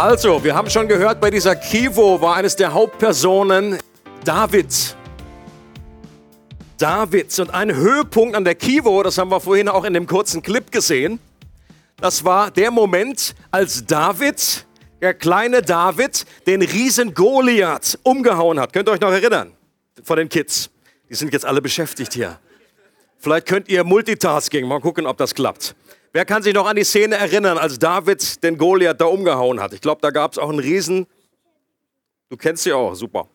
Also, 0.00 0.44
wir 0.44 0.54
haben 0.54 0.70
schon 0.70 0.86
gehört, 0.86 1.20
bei 1.20 1.28
dieser 1.28 1.56
Kivo 1.56 2.20
war 2.20 2.36
eines 2.36 2.54
der 2.54 2.72
Hauptpersonen 2.72 3.78
David. 4.24 4.94
David. 6.78 7.36
Und 7.40 7.50
ein 7.50 7.74
Höhepunkt 7.74 8.36
an 8.36 8.44
der 8.44 8.54
Kivo, 8.54 9.02
das 9.02 9.18
haben 9.18 9.32
wir 9.32 9.40
vorhin 9.40 9.68
auch 9.68 9.82
in 9.82 9.94
dem 9.94 10.06
kurzen 10.06 10.40
Clip 10.40 10.70
gesehen, 10.70 11.18
das 11.96 12.24
war 12.24 12.52
der 12.52 12.70
Moment, 12.70 13.34
als 13.50 13.86
David, 13.86 14.66
der 15.00 15.14
kleine 15.14 15.62
David, 15.62 16.26
den 16.46 16.62
Riesen 16.62 17.12
Goliath 17.12 17.98
umgehauen 18.04 18.60
hat. 18.60 18.72
Könnt 18.72 18.88
ihr 18.88 18.92
euch 18.92 19.00
noch 19.00 19.10
erinnern? 19.10 19.52
Von 20.04 20.16
den 20.16 20.28
Kids. 20.28 20.70
Die 21.10 21.16
sind 21.16 21.32
jetzt 21.32 21.44
alle 21.44 21.60
beschäftigt 21.60 22.14
hier. 22.14 22.38
Vielleicht 23.18 23.48
könnt 23.48 23.68
ihr 23.68 23.82
Multitasking, 23.82 24.64
mal 24.64 24.80
gucken, 24.80 25.08
ob 25.08 25.16
das 25.16 25.34
klappt. 25.34 25.74
Wer 26.12 26.24
kann 26.24 26.42
sich 26.42 26.54
noch 26.54 26.66
an 26.66 26.76
die 26.76 26.84
Szene 26.84 27.16
erinnern, 27.16 27.58
als 27.58 27.78
David 27.78 28.42
den 28.42 28.56
Goliath 28.56 29.00
da 29.00 29.04
umgehauen 29.06 29.60
hat? 29.60 29.72
Ich 29.72 29.80
glaube, 29.80 30.00
da 30.00 30.10
gab 30.10 30.32
es 30.32 30.38
auch 30.38 30.48
einen 30.48 30.58
Riesen. 30.58 31.06
Du 32.30 32.36
kennst 32.36 32.62
sie 32.64 32.72
auch, 32.72 32.94
super. 32.94 33.28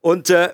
Und 0.00 0.30
äh, 0.30 0.50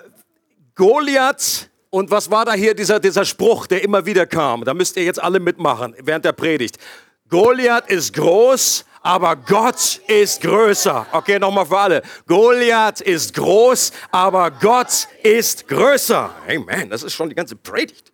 Goliath, 0.75 1.69
und 1.89 2.09
was 2.11 2.29
war 2.29 2.45
da 2.45 2.53
hier 2.53 2.73
dieser, 2.73 2.99
dieser 2.99 3.25
Spruch, 3.25 3.67
der 3.67 3.83
immer 3.83 4.05
wieder 4.05 4.25
kam? 4.25 4.63
Da 4.63 4.73
müsst 4.73 4.97
ihr 4.97 5.03
jetzt 5.03 5.21
alle 5.21 5.39
mitmachen 5.39 5.95
während 5.99 6.25
der 6.25 6.33
Predigt. 6.33 6.77
Goliath 7.29 7.89
ist 7.91 8.13
groß, 8.13 8.85
aber 9.01 9.35
Gott 9.35 10.01
ist 10.07 10.41
größer. 10.41 11.05
Okay, 11.11 11.39
nochmal 11.39 11.65
für 11.65 11.77
alle. 11.77 12.01
Goliath 12.27 13.01
ist 13.01 13.33
groß, 13.33 13.91
aber 14.11 14.51
Gott 14.51 15.07
ist 15.23 15.67
größer. 15.67 16.33
Amen, 16.47 16.89
das 16.89 17.03
ist 17.03 17.13
schon 17.13 17.29
die 17.29 17.35
ganze 17.35 17.55
Predigt. 17.55 18.08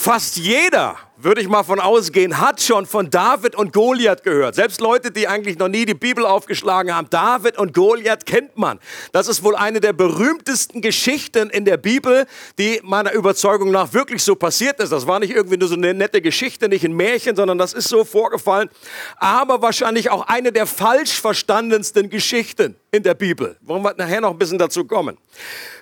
Fast 0.00 0.36
jeder, 0.36 0.96
würde 1.20 1.40
ich 1.40 1.48
mal 1.48 1.64
von 1.64 1.80
ausgehen, 1.80 2.38
hat 2.38 2.60
schon 2.60 2.86
von 2.86 3.10
David 3.10 3.56
und 3.56 3.72
Goliath 3.72 4.22
gehört. 4.22 4.54
Selbst 4.54 4.80
Leute, 4.80 5.10
die 5.10 5.26
eigentlich 5.26 5.58
noch 5.58 5.68
nie 5.68 5.84
die 5.84 5.94
Bibel 5.94 6.24
aufgeschlagen 6.24 6.94
haben. 6.94 7.10
David 7.10 7.58
und 7.58 7.74
Goliath 7.74 8.24
kennt 8.24 8.56
man. 8.56 8.78
Das 9.10 9.26
ist 9.26 9.42
wohl 9.42 9.56
eine 9.56 9.80
der 9.80 9.92
berühmtesten 9.92 10.80
Geschichten 10.80 11.50
in 11.50 11.64
der 11.64 11.76
Bibel, 11.76 12.26
die 12.58 12.80
meiner 12.84 13.12
Überzeugung 13.12 13.72
nach 13.72 13.92
wirklich 13.92 14.22
so 14.22 14.36
passiert 14.36 14.78
ist. 14.78 14.92
Das 14.92 15.08
war 15.08 15.18
nicht 15.18 15.34
irgendwie 15.34 15.56
nur 15.56 15.68
so 15.68 15.74
eine 15.74 15.92
nette 15.92 16.22
Geschichte, 16.22 16.68
nicht 16.68 16.84
ein 16.84 16.92
Märchen, 16.92 17.34
sondern 17.34 17.58
das 17.58 17.72
ist 17.72 17.88
so 17.88 18.04
vorgefallen. 18.04 18.70
Aber 19.16 19.60
wahrscheinlich 19.60 20.10
auch 20.10 20.26
eine 20.28 20.52
der 20.52 20.66
falsch 20.66 21.20
verstandensten 21.20 22.10
Geschichten 22.10 22.76
in 22.92 23.02
der 23.02 23.14
Bibel. 23.14 23.56
Wollen 23.62 23.82
wir 23.82 23.94
nachher 23.98 24.20
noch 24.20 24.30
ein 24.30 24.38
bisschen 24.38 24.58
dazu 24.58 24.84
kommen. 24.84 25.18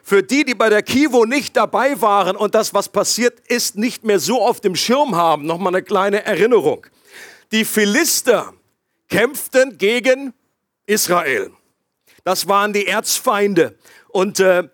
Für 0.03 0.23
die, 0.23 0.45
die 0.45 0.55
bei 0.55 0.69
der 0.69 0.83
Kivo 0.83 1.25
nicht 1.25 1.57
dabei 1.57 2.01
waren 2.01 2.37
und 2.37 2.55
das, 2.55 2.73
was 2.75 2.89
passiert 2.89 3.41
ist, 3.49 3.77
nicht 3.77 4.05
mehr 4.05 4.21
so 4.21 4.41
auf 4.41 4.61
dem 4.61 4.77
Schirm 4.77 5.17
haben, 5.17 5.26
nochmal 5.37 5.75
eine 5.75 5.83
kleine 5.83 6.25
Erinnerung. 6.25 6.87
Die 7.53 7.65
Philister 7.65 8.53
kämpften 9.09 9.79
gegen 9.79 10.33
Israel. 10.87 11.51
Das 12.25 12.49
waren 12.49 12.73
die 12.73 12.87
Erzfeinde. 12.87 13.79
Und 14.09 14.41
äh, 14.41 14.65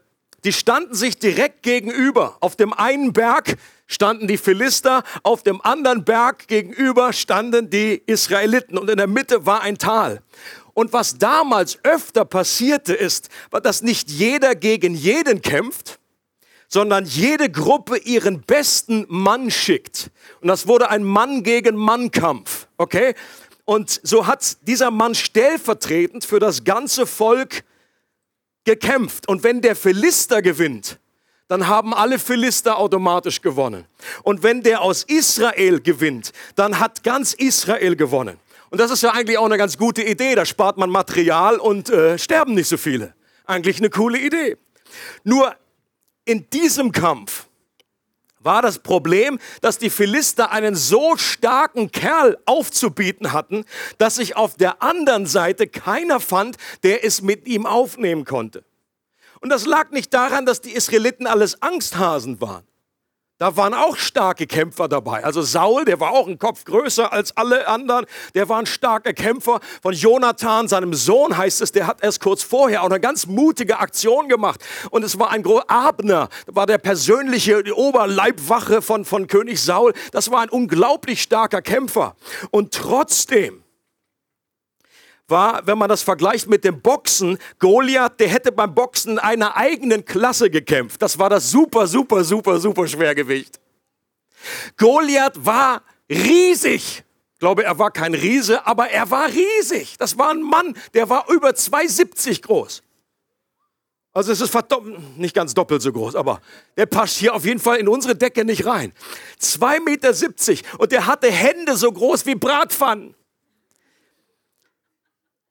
die 0.45 0.53
standen 0.53 0.95
sich 0.95 1.19
direkt 1.19 1.63
gegenüber. 1.63 2.37
Auf 2.41 2.57
dem 2.57 2.73
einen 2.73 3.13
Berg 3.13 3.57
standen 3.87 4.27
die 4.27 4.39
Philister, 4.39 5.05
auf 5.23 5.43
dem 5.43 5.61
anderen 5.61 6.05
Berg 6.05 6.49
gegenüber 6.49 7.13
standen 7.13 7.71
die 7.71 8.03
Israeliten 8.07 8.79
und 8.79 8.91
in 8.91 8.97
der 8.97 9.07
Mitte 9.07 9.47
war 9.47 9.61
ein 9.61 9.79
Tal. 9.79 10.23
Und 10.75 10.93
was 10.93 11.19
damals 11.19 11.79
öfter 11.85 12.25
passierte 12.25 12.95
ist, 12.95 13.29
dass 13.51 13.83
nicht 13.83 14.11
jeder 14.11 14.55
gegen 14.55 14.95
jeden 14.95 15.43
kämpft, 15.43 15.99
sondern 16.73 17.05
jede 17.05 17.51
Gruppe 17.51 17.99
ihren 17.99 18.41
besten 18.41 19.05
Mann 19.09 19.51
schickt. 19.51 20.11
Und 20.41 20.49
das 20.49 20.67
wurde 20.67 20.89
ein 20.89 21.05
Mann 21.05 21.43
gegen 21.43 21.77
Mann 21.77 22.11
Kampf, 22.11 22.67
okay? 22.79 23.15
Und 23.67 24.01
so 24.03 24.27
hat 24.27 24.57
dieser 24.67 24.91
Mann 24.91 25.15
stellvertretend 25.15 26.25
für 26.25 26.39
das 26.39 26.65
ganze 26.65 27.07
Volk 27.07 27.65
gekämpft. 28.65 29.29
Und 29.29 29.45
wenn 29.45 29.61
der 29.61 29.77
Philister 29.77 30.41
gewinnt, 30.41 30.99
dann 31.47 31.69
haben 31.69 31.93
alle 31.93 32.19
Philister 32.19 32.79
automatisch 32.79 33.43
gewonnen. 33.43 33.85
Und 34.23 34.43
wenn 34.43 34.63
der 34.63 34.81
aus 34.81 35.03
Israel 35.03 35.79
gewinnt, 35.79 36.33
dann 36.57 36.79
hat 36.79 37.03
ganz 37.03 37.35
Israel 37.35 37.97
gewonnen. 37.97 38.39
Und 38.71 38.81
das 38.81 38.91
ist 38.91 39.03
ja 39.03 39.11
eigentlich 39.11 39.37
auch 39.37 39.45
eine 39.45 39.59
ganz 39.59 39.77
gute 39.77 40.03
Idee. 40.03 40.35
Da 40.35 40.47
spart 40.47 40.79
man 40.79 40.89
Material 40.89 41.59
und 41.59 41.91
äh, 41.91 42.19
sterben 42.19 42.55
nicht 42.55 42.69
so 42.69 42.79
viele. 42.79 43.13
Eigentlich 43.45 43.77
eine 43.77 43.91
coole 43.91 44.19
Idee. 44.19 44.57
Nur 45.23 45.55
in 46.25 46.49
diesem 46.51 46.93
Kampf 46.93 47.47
war 48.41 48.63
das 48.63 48.81
Problem, 48.81 49.39
dass 49.61 49.79
die 49.79 49.91
Philister 49.91 50.51
einen 50.51 50.75
so 50.75 51.17
starken 51.17 51.91
Kerl 51.93 52.39
aufzubieten 52.45 53.33
hatten, 53.33 53.65
dass 53.99 54.17
sich 54.17 54.37
auf 54.37 54.57
der 54.57 54.83
anderen 54.83 55.27
Seite 55.27 55.69
keiner 55.69 56.21
fand, 56.21 56.57
der 56.83 57.05
es 57.05 57.23
mit 57.23 57.47
ihm 57.47 57.67
aufnehmen 57.67 58.25
konnte. 58.25 58.65
Und 59.41 59.51
das 59.51 59.67
lag 59.67 59.91
nicht 59.91 60.13
daran, 60.15 60.47
dass 60.47 60.61
die 60.61 60.73
Israeliten 60.73 61.27
alles 61.27 61.63
Angsthasen 61.63 62.41
waren. 62.41 62.65
Da 63.43 63.57
waren 63.57 63.75
auch 63.75 63.97
starke 63.97 64.47
Kämpfer 64.47 64.87
dabei. 64.87 65.25
Also 65.25 65.43
Saul, 65.43 65.85
der 65.85 65.99
war 65.99 66.13
auch 66.13 66.29
ein 66.29 66.39
Kopf 66.39 66.65
größer 66.65 67.13
als 67.13 67.37
alle 67.37 67.67
anderen, 67.67 68.07
der 68.37 68.49
war 68.49 68.61
ein 68.61 68.67
starker 68.67 69.13
Kämpfer. 69.15 69.59
Von 69.83 69.95
Jonathan, 69.95 70.69
seinem 70.69 70.95
Sohn 70.95 71.37
heißt 71.37 71.61
es, 71.61 71.73
der 71.73 71.89
hat 71.89 72.05
erst 72.05 72.21
kurz 72.21 72.45
vorher 72.45 72.83
auch 72.83 72.87
eine 72.87 73.01
ganz 73.01 73.27
mutige 73.27 73.81
Aktion 73.81 74.29
gemacht. 74.29 74.61
Und 74.91 75.03
es 75.03 75.19
war 75.19 75.33
ein 75.33 75.43
Gro 75.43 75.61
Abner, 75.67 76.29
war 76.47 76.67
der 76.67 76.79
persönliche 76.79 77.65
Oberleibwache 77.75 78.81
von, 78.81 79.05
von 79.05 79.27
König 79.27 79.61
Saul. 79.61 79.93
Das 80.13 80.31
war 80.31 80.43
ein 80.43 80.49
unglaublich 80.49 81.21
starker 81.21 81.63
Kämpfer. 81.63 82.15
Und 82.53 82.73
trotzdem 82.73 83.62
war, 85.33 85.67
wenn 85.67 85.77
man 85.77 85.89
das 85.89 86.03
vergleicht 86.03 86.49
mit 86.49 86.63
dem 86.63 86.81
Boxen, 86.81 87.39
Goliath, 87.59 88.21
der 88.21 88.29
hätte 88.29 88.53
beim 88.53 88.73
Boxen 88.73 89.19
einer 89.19 89.57
eigenen 89.57 90.05
Klasse 90.05 90.49
gekämpft. 90.49 91.03
Das 91.03 91.19
war 91.19 91.29
das 91.29 91.51
super, 91.51 91.89
super, 91.89 92.23
super, 92.23 92.61
super 92.61 92.87
Schwergewicht. 92.87 93.59
Goliath 94.77 95.45
war 95.45 95.83
riesig. 96.09 97.03
Ich 97.33 97.39
glaube, 97.41 97.65
er 97.65 97.77
war 97.81 97.91
kein 97.91 98.15
Riese, 98.15 98.65
aber 98.65 98.91
er 98.91 99.11
war 99.11 99.29
riesig. 99.29 99.97
Das 99.99 100.17
war 100.17 100.31
ein 100.31 100.43
Mann, 100.43 100.77
der 100.95 101.09
war 101.09 101.29
über 101.29 101.49
2,70 101.49 102.43
groß. 102.43 102.83
Also 104.15 104.31
es 104.31 104.43
ist 104.43 104.55
nicht 105.17 105.35
ganz 105.35 105.55
doppelt 105.55 105.81
so 105.81 105.91
groß, 105.91 106.17
aber 106.17 106.41
der 106.77 106.85
passt 106.85 107.17
hier 107.17 107.35
auf 107.35 107.47
jeden 107.47 107.61
Fall 107.61 107.79
in 107.79 107.89
unsere 107.89 108.15
Decke 108.15 108.45
nicht 108.45 108.67
rein. 108.67 108.93
2,70 109.41 109.81
Meter 109.81 110.79
und 110.79 110.93
der 110.93 111.07
hatte 111.07 111.33
Hände 111.33 111.77
so 111.77 111.91
groß 111.91 112.27
wie 112.27 112.35
Bratpfannen. 112.35 113.15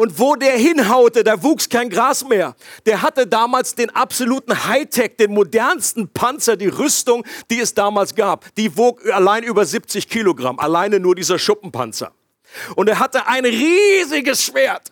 Und 0.02 0.18
wo 0.18 0.36
der 0.36 0.54
hinhaute, 0.54 1.24
da 1.24 1.44
wuchs 1.44 1.70
kein 1.70 1.88
Gras 1.88 2.28
mehr. 2.28 2.56
Der 2.88 3.04
hatte 3.04 3.28
damals 3.28 3.76
den 3.76 3.92
absoluten 3.92 4.66
Hightech, 4.66 5.18
den 5.18 5.32
modernsten 5.32 6.08
Panzer, 6.08 6.58
die 6.58 6.70
Rüstung, 6.70 7.24
die 7.52 7.60
es 7.60 7.76
damals 7.76 8.16
gab. 8.16 8.46
Die 8.56 8.76
wog 8.78 9.08
allein 9.12 9.44
über 9.44 9.64
70 9.64 10.10
Kilogramm, 10.10 10.58
alleine 10.58 11.00
nur 11.00 11.14
dieser 11.14 11.38
Schuppenpanzer. 11.38 12.14
Und 12.76 12.90
er 12.90 12.98
hatte 12.98 13.28
ein 13.28 13.46
riesiges 13.46 14.44
Schwert, 14.44 14.92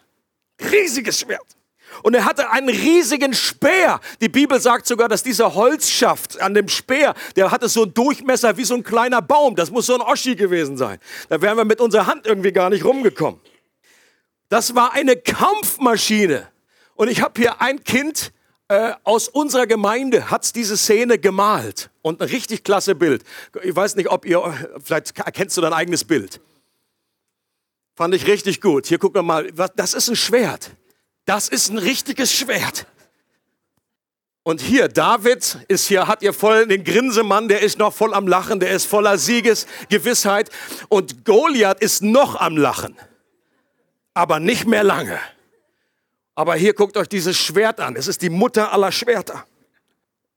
riesiges 0.72 1.22
Schwert. 1.22 1.58
Und 2.04 2.14
er 2.14 2.26
hatte 2.26 2.52
einen 2.52 2.70
riesigen 2.70 3.34
Speer. 3.34 4.00
Die 4.22 4.30
Bibel 4.30 4.62
sagt 4.62 4.86
sogar, 4.86 5.10
dass 5.10 5.24
dieser 5.24 5.56
Holzschaft 5.56 6.40
an 6.40 6.54
dem 6.54 6.68
Speer, 6.68 7.16
der 7.36 7.50
hatte 7.50 7.68
so 7.68 7.82
einen 7.82 7.96
Durchmesser 7.96 8.58
wie 8.58 8.64
so 8.64 8.76
ein 8.76 8.84
kleiner 8.84 9.24
Baum. 9.24 9.56
Das 9.56 9.72
muss 9.72 9.88
so 9.88 9.96
ein 9.96 10.02
Oschi 10.02 10.36
gewesen 10.36 10.78
sein. 10.78 11.00
Da 11.30 11.42
wären 11.42 11.58
wir 11.58 11.66
mit 11.66 11.82
unserer 11.82 12.06
Hand 12.06 12.28
irgendwie 12.28 12.52
gar 12.52 12.70
nicht 12.70 12.86
rumgekommen. 12.86 13.40
Das 14.50 14.76
war 14.76 14.94
eine 14.94 15.16
Kampfmaschine. 15.16 16.48
Und 16.96 17.08
ich 17.08 17.22
habe 17.22 17.40
hier 17.40 17.62
ein 17.62 17.84
Kind 17.84 18.34
äh, 18.68 18.94
aus 19.04 19.30
unserer 19.30 19.68
Gemeinde, 19.68 20.30
hat 20.30 20.56
diese 20.56 20.76
Szene 20.76 21.18
gemalt. 21.18 21.90
Und 22.02 22.22
ein 22.22 22.28
richtig 22.28 22.64
klasse 22.64 22.96
Bild. 22.96 23.24
Ich 23.64 23.76
weiß 23.76 23.96
nicht, 23.96 24.10
ob 24.10 24.26
ihr, 24.26 24.42
vielleicht 24.84 25.18
erkennst 25.18 25.56
du 25.58 25.62
dein 25.62 25.74
eigenes 25.74 26.04
Bild. 26.04 26.42
Fand 27.96 28.14
ich 28.14 28.28
richtig 28.28 28.62
gut. 28.62 28.88
Hier 28.88 29.00
wir 29.02 29.24
mal, 29.24 29.52
das 29.76 29.94
ist 29.94 30.10
ein 30.10 30.16
Schwert. 30.16 30.72
Das 31.26 31.48
ist 31.50 31.70
ein 31.70 31.78
richtiges 31.78 32.34
Schwert. 32.34 32.86
Und 34.44 34.62
hier, 34.62 34.88
David 34.88 35.60
ist 35.68 35.88
hier, 35.88 36.08
hat 36.08 36.24
ihr 36.24 36.34
voll 36.34 36.66
den 36.66 36.84
Grinsemann, 36.84 37.50
der 37.50 37.62
ist 37.62 37.78
noch 37.78 37.94
voll 37.94 38.14
am 38.14 38.28
Lachen, 38.28 38.60
der 38.60 38.72
ist 38.72 38.86
voller 38.86 39.18
Siegesgewissheit. 39.18 40.50
Und 40.88 41.24
Goliath 41.26 41.82
ist 41.82 42.02
noch 42.02 42.36
am 42.36 42.58
Lachen. 42.58 42.96
Aber 44.20 44.42
nicht 44.42 44.68
mehr 44.68 44.84
lange. 44.84 45.18
Aber 46.36 46.56
hier 46.56 46.74
guckt 46.74 46.98
euch 46.98 47.08
dieses 47.08 47.38
Schwert 47.38 47.80
an. 47.80 47.96
Es 47.96 48.06
ist 48.06 48.22
die 48.22 48.30
Mutter 48.30 48.74
aller 48.74 48.92
Schwerter. 48.92 49.46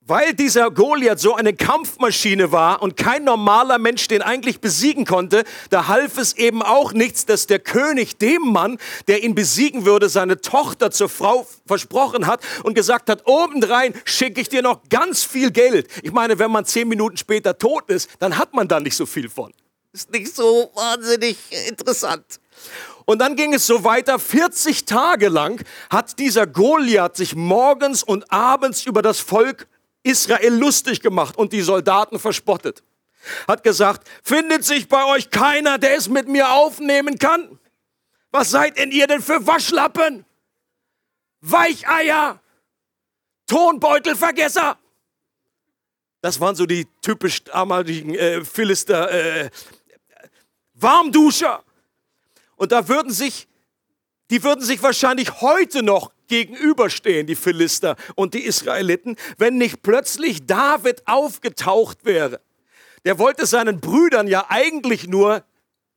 Weil 0.01 0.35
dieser 0.35 0.71
Goliath 0.71 1.19
so 1.19 1.35
eine 1.35 1.53
Kampfmaschine 1.53 2.53
war 2.53 2.81
und 2.81 2.97
kein 2.97 3.25
normaler 3.25 3.79
Mensch 3.79 4.07
den 4.07 4.23
eigentlich 4.23 4.61
besiegen 4.61 5.05
konnte, 5.05 5.43
da 5.71 5.89
half 5.89 6.17
es 6.17 6.33
eben 6.35 6.63
auch 6.63 6.93
nichts, 6.93 7.27
dass 7.27 7.49
der 7.49 7.59
König 7.59 8.19
dem 8.19 8.53
Mann, 8.53 8.79
der 9.09 9.25
ihn 9.25 9.35
besiegen 9.35 9.85
würde, 9.85 10.09
seine 10.09 10.41
Tochter 10.41 10.93
zur 10.93 11.09
Frau 11.09 11.45
versprochen 11.67 12.29
hat 12.29 12.41
und 12.63 12.75
gesagt 12.75 13.11
hat, 13.11 13.27
obendrein 13.27 13.95
schicke 14.05 14.41
ich 14.41 14.49
dir 14.49 14.63
noch 14.63 14.89
ganz 14.91 15.25
viel 15.25 15.51
Geld. 15.51 15.89
Ich 16.05 16.13
meine, 16.13 16.39
wenn 16.39 16.53
man 16.53 16.65
zehn 16.67 16.87
Minuten 16.87 17.17
später 17.17 17.59
tot 17.59 17.89
ist, 17.89 18.09
dann 18.21 18.39
hat 18.39 18.55
man 18.55 18.69
da 18.69 18.79
nicht 18.79 18.95
so 18.95 19.07
viel 19.07 19.29
von. 19.29 19.53
Ist 19.93 20.13
nicht 20.13 20.33
so 20.33 20.71
wahnsinnig 20.73 21.37
interessant. 21.67 22.39
Und 23.05 23.19
dann 23.19 23.37
ging 23.37 23.55
es 23.55 23.67
so 23.67 23.85
weiter. 23.85 24.19
40 24.19 24.85
Tage 24.85 25.29
lang 25.29 25.65
hat 25.91 26.19
dieser 26.19 26.47
Goliath 26.47 27.17
sich 27.17 27.35
morgens 27.35 28.03
und 28.03 28.31
abends 28.33 28.87
über 28.87 29.03
das 29.03 29.21
Volk 29.21 29.67
Israel 30.03 30.55
lustig 30.55 31.01
gemacht 31.01 31.37
und 31.37 31.53
die 31.53 31.63
Soldaten 31.63 32.19
verspottet. 32.19 32.83
Hat 33.47 33.63
gesagt, 33.63 34.09
findet 34.23 34.65
sich 34.65 34.89
bei 34.89 35.05
euch 35.05 35.31
keiner, 35.31 35.79
der 35.79 35.97
es 35.97 36.09
mit 36.09 36.29
mir 36.29 36.51
aufnehmen 36.51 37.19
kann? 37.19 37.59
Was 38.31 38.51
seid 38.51 38.79
denn 38.79 38.91
ihr 38.91 39.07
denn 39.07 39.23
für 39.23 39.47
Waschlappen? 39.47 40.25
Weicheier, 41.41 42.41
Tonbeutelvergesser. 43.47 44.79
Das 46.21 46.41
waren 46.41 46.55
so 46.55 46.67
die 46.67 46.87
typisch 47.01 47.45
damaligen 47.45 48.15
äh, 48.15 48.45
Philister, 48.45 49.11
äh, 49.11 49.51
Warmduscher. 50.75 51.63
Und 52.63 52.71
da 52.71 52.87
würden 52.87 53.11
sich, 53.11 53.49
die 54.31 54.45
würden 54.45 54.65
sich 54.65 54.81
wahrscheinlich 54.85 55.41
heute 55.41 55.83
noch 55.83 56.13
gegenüberstehen, 56.29 57.27
die 57.27 57.35
Philister 57.35 57.97
und 58.15 58.35
die 58.35 58.45
Israeliten, 58.45 59.17
wenn 59.37 59.59
nicht 59.59 59.83
plötzlich 59.83 60.47
David 60.47 61.03
aufgetaucht 61.09 62.05
wäre. 62.05 62.41
Der 63.05 63.19
wollte 63.19 63.47
seinen 63.47 63.81
Brüdern 63.81 64.29
ja 64.29 64.47
eigentlich 64.49 65.09
nur 65.09 65.45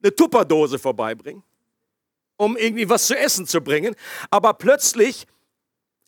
eine 0.01 0.15
Tupperdose 0.15 0.79
vorbeibringen, 0.79 1.43
um 2.35 2.57
irgendwie 2.57 2.89
was 2.89 3.05
zu 3.05 3.15
essen 3.15 3.45
zu 3.45 3.61
bringen. 3.61 3.95
Aber 4.31 4.55
plötzlich, 4.55 5.27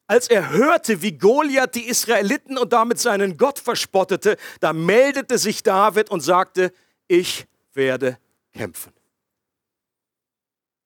als 0.07 0.27
er 0.27 0.50
hörte, 0.50 1.03
wie 1.03 1.19
Goliath 1.19 1.75
die 1.75 1.88
Israeliten 1.88 2.57
und 2.57 2.74
damit 2.74 2.98
seinen 2.98 3.38
Gott 3.38 3.60
verspottete, 3.60 4.38
da 4.60 4.74
meldete 4.74 5.38
sich 5.38 5.62
David 5.62 6.10
und 6.10 6.21
sagte, 6.21 6.74
ich 7.07 7.45
werde 7.75 8.18
kämpfen. 8.53 8.97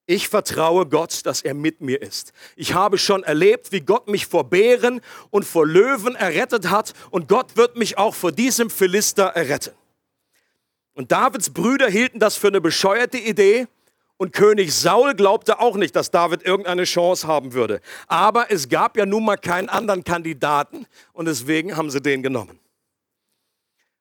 Ich 0.06 0.28
vertraue 0.28 0.88
Gott, 0.88 1.26
dass 1.26 1.42
er 1.42 1.54
mit 1.54 1.82
mir 1.82 2.02
ist. 2.02 2.34
Ich 2.56 2.74
habe 2.74 2.98
schon 2.98 3.24
erlebt, 3.24 3.72
wie 3.72 3.82
Gott 3.82 4.08
mich 4.08 4.26
vor 4.26 4.50
Bären 4.50 5.02
und 5.30 5.46
vor 5.46 5.66
Löwen 5.66 6.16
errettet 6.16 6.70
hat 6.70 6.94
und 7.12 7.28
Gott 7.28 7.56
wird 7.56 7.78
mich 7.78 7.98
auch 7.98 8.16
vor 8.16 8.32
diesem 8.32 8.70
Philister 8.70 9.26
erretten. 9.26 9.74
Und 10.94 11.12
Davids 11.12 11.52
Brüder 11.52 11.88
hielten 11.88 12.20
das 12.20 12.36
für 12.36 12.48
eine 12.48 12.62
bescheuerte 12.62 13.18
Idee 13.18 13.68
und 14.18 14.34
König 14.34 14.74
Saul 14.74 15.16
glaubte 15.16 15.60
auch 15.60 15.78
nicht, 15.78 15.96
dass 15.96 16.12
David 16.12 16.44
irgendeine 16.44 16.84
Chance 16.84 17.28
haben 17.28 17.54
würde. 17.54 17.82
Aber 18.08 18.52
es 18.52 18.70
gab 18.70 18.96
ja 18.96 19.08
nun 19.08 19.26
mal 19.26 19.38
keinen 19.38 19.68
anderen 19.68 20.04
Kandidaten 20.04 20.86
und 21.14 21.26
deswegen 21.26 21.76
haben 21.76 21.90
sie 21.90 22.02
den 22.02 22.22
genommen. 22.22 22.60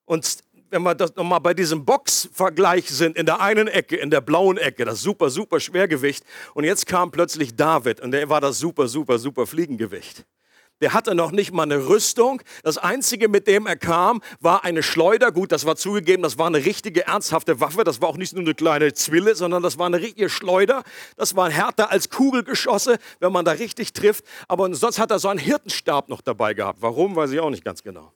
Und 0.05 0.41
wenn 0.71 0.83
wir 0.83 0.95
das 0.95 1.15
nochmal 1.17 1.41
bei 1.41 1.55
diesem 1.55 1.85
Boxvergleich 1.85 2.89
sind, 2.89 3.17
in 3.17 3.27
der 3.27 3.41
einen 3.41 3.69
Ecke, 3.69 3.97
in 3.97 4.11
der 4.11 4.21
blauen 4.21 4.57
Ecke, 4.57 4.85
das 4.85 5.03
super, 5.03 5.31
super 5.31 5.61
Schwergewicht. 5.61 6.25
Und 6.55 6.65
jetzt 6.65 6.87
kam 6.87 7.11
plötzlich 7.11 7.57
David 7.57 8.01
und 8.01 8.13
der 8.13 8.29
war 8.29 8.41
das 8.41 8.59
super, 8.59 8.89
super, 8.89 9.19
super 9.19 9.47
Fliegengewicht. 9.47 10.25
Der 10.81 10.95
hatte 10.95 11.15
noch 11.15 11.31
nicht 11.31 11.53
mal 11.53 11.65
eine 11.65 11.89
Rüstung. 11.89 12.41
Das 12.63 12.79
Einzige, 12.79 13.29
mit 13.29 13.47
dem 13.47 13.67
er 13.67 13.77
kam, 13.77 14.23
war 14.41 14.65
eine 14.65 14.83
Schleuder. 14.83 15.31
Gut, 15.31 15.53
das 15.53 15.67
war 15.67 15.77
zugegeben, 15.77 16.23
das 16.23 16.39
war 16.39 16.47
eine 16.47 16.65
richtige, 16.65 17.07
ernsthafte 17.07 17.61
Waffe. 17.61 17.85
Das 17.85 18.01
war 18.01 18.09
auch 18.09 18.17
nicht 18.17 18.33
nur 18.33 18.43
eine 18.43 18.55
kleine 18.55 18.95
Zwille, 18.95 19.35
sondern 19.35 19.63
das 19.63 19.79
war 19.79 19.87
eine 19.87 20.01
richtige 20.01 20.31
Schleuder. 20.31 20.83
Das 21.19 21.37
war 21.37 21.51
härter 21.51 21.91
als 21.91 22.09
Kugelgeschosse, 22.09 22.99
wenn 23.19 23.33
man 23.33 23.45
da 23.45 23.53
richtig 23.53 23.93
trifft. 23.93 24.25
Aber 24.49 24.75
sonst 24.75 24.99
hat 24.99 25.11
er 25.11 25.19
so 25.19 25.29
einen 25.29 25.39
Hirtenstab 25.39 26.09
noch 26.09 26.23
dabei 26.23 26.55
gehabt. 26.55 26.81
Warum, 26.81 27.15
weiß 27.15 27.31
ich 27.33 27.41
auch 27.41 27.51
nicht 27.51 27.65
ganz 27.65 27.83
genau. 27.83 28.15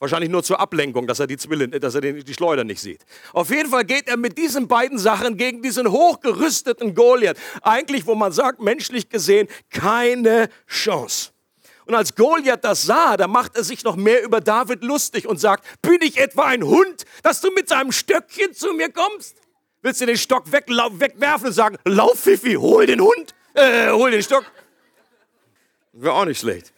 Wahrscheinlich 0.00 0.30
nur 0.30 0.42
zur 0.42 0.60
Ablenkung, 0.60 1.06
dass 1.06 1.20
er 1.20 1.26
die 1.26 1.36
Zwillen, 1.36 1.70
dass 1.70 1.94
er 1.94 2.00
die 2.00 2.34
Schleuder 2.34 2.64
nicht 2.64 2.80
sieht. 2.80 3.04
Auf 3.32 3.50
jeden 3.50 3.70
Fall 3.70 3.84
geht 3.84 4.08
er 4.08 4.16
mit 4.16 4.36
diesen 4.36 4.68
beiden 4.68 4.98
Sachen 4.98 5.36
gegen 5.36 5.62
diesen 5.62 5.90
hochgerüsteten 5.90 6.94
Goliath. 6.94 7.38
Eigentlich, 7.62 8.06
wo 8.06 8.14
man 8.14 8.32
sagt, 8.32 8.60
menschlich 8.60 9.08
gesehen, 9.08 9.48
keine 9.70 10.50
Chance. 10.68 11.30
Und 11.86 11.94
als 11.94 12.14
Goliath 12.14 12.64
das 12.64 12.82
sah, 12.82 13.16
da 13.16 13.28
macht 13.28 13.56
er 13.56 13.64
sich 13.64 13.84
noch 13.84 13.96
mehr 13.96 14.22
über 14.24 14.40
David 14.40 14.82
lustig 14.82 15.26
und 15.26 15.38
sagt, 15.38 15.64
bin 15.80 15.98
ich 16.02 16.18
etwa 16.18 16.44
ein 16.44 16.64
Hund, 16.64 17.04
dass 17.22 17.40
du 17.40 17.50
mit 17.52 17.68
seinem 17.68 17.92
Stöckchen 17.92 18.52
zu 18.52 18.72
mir 18.72 18.90
kommst? 18.90 19.36
Willst 19.80 20.00
du 20.00 20.06
den 20.06 20.16
Stock 20.16 20.50
wegwerfen 20.50 21.46
und 21.46 21.52
sagen, 21.52 21.76
lauf 21.84 22.18
Fifi, 22.18 22.54
hol 22.54 22.86
den 22.86 23.00
Hund, 23.00 23.34
äh, 23.54 23.90
hol 23.90 24.10
den 24.10 24.22
Stock? 24.22 24.44
Wäre 25.92 26.14
auch 26.14 26.24
nicht 26.24 26.40
schlecht. 26.40 26.73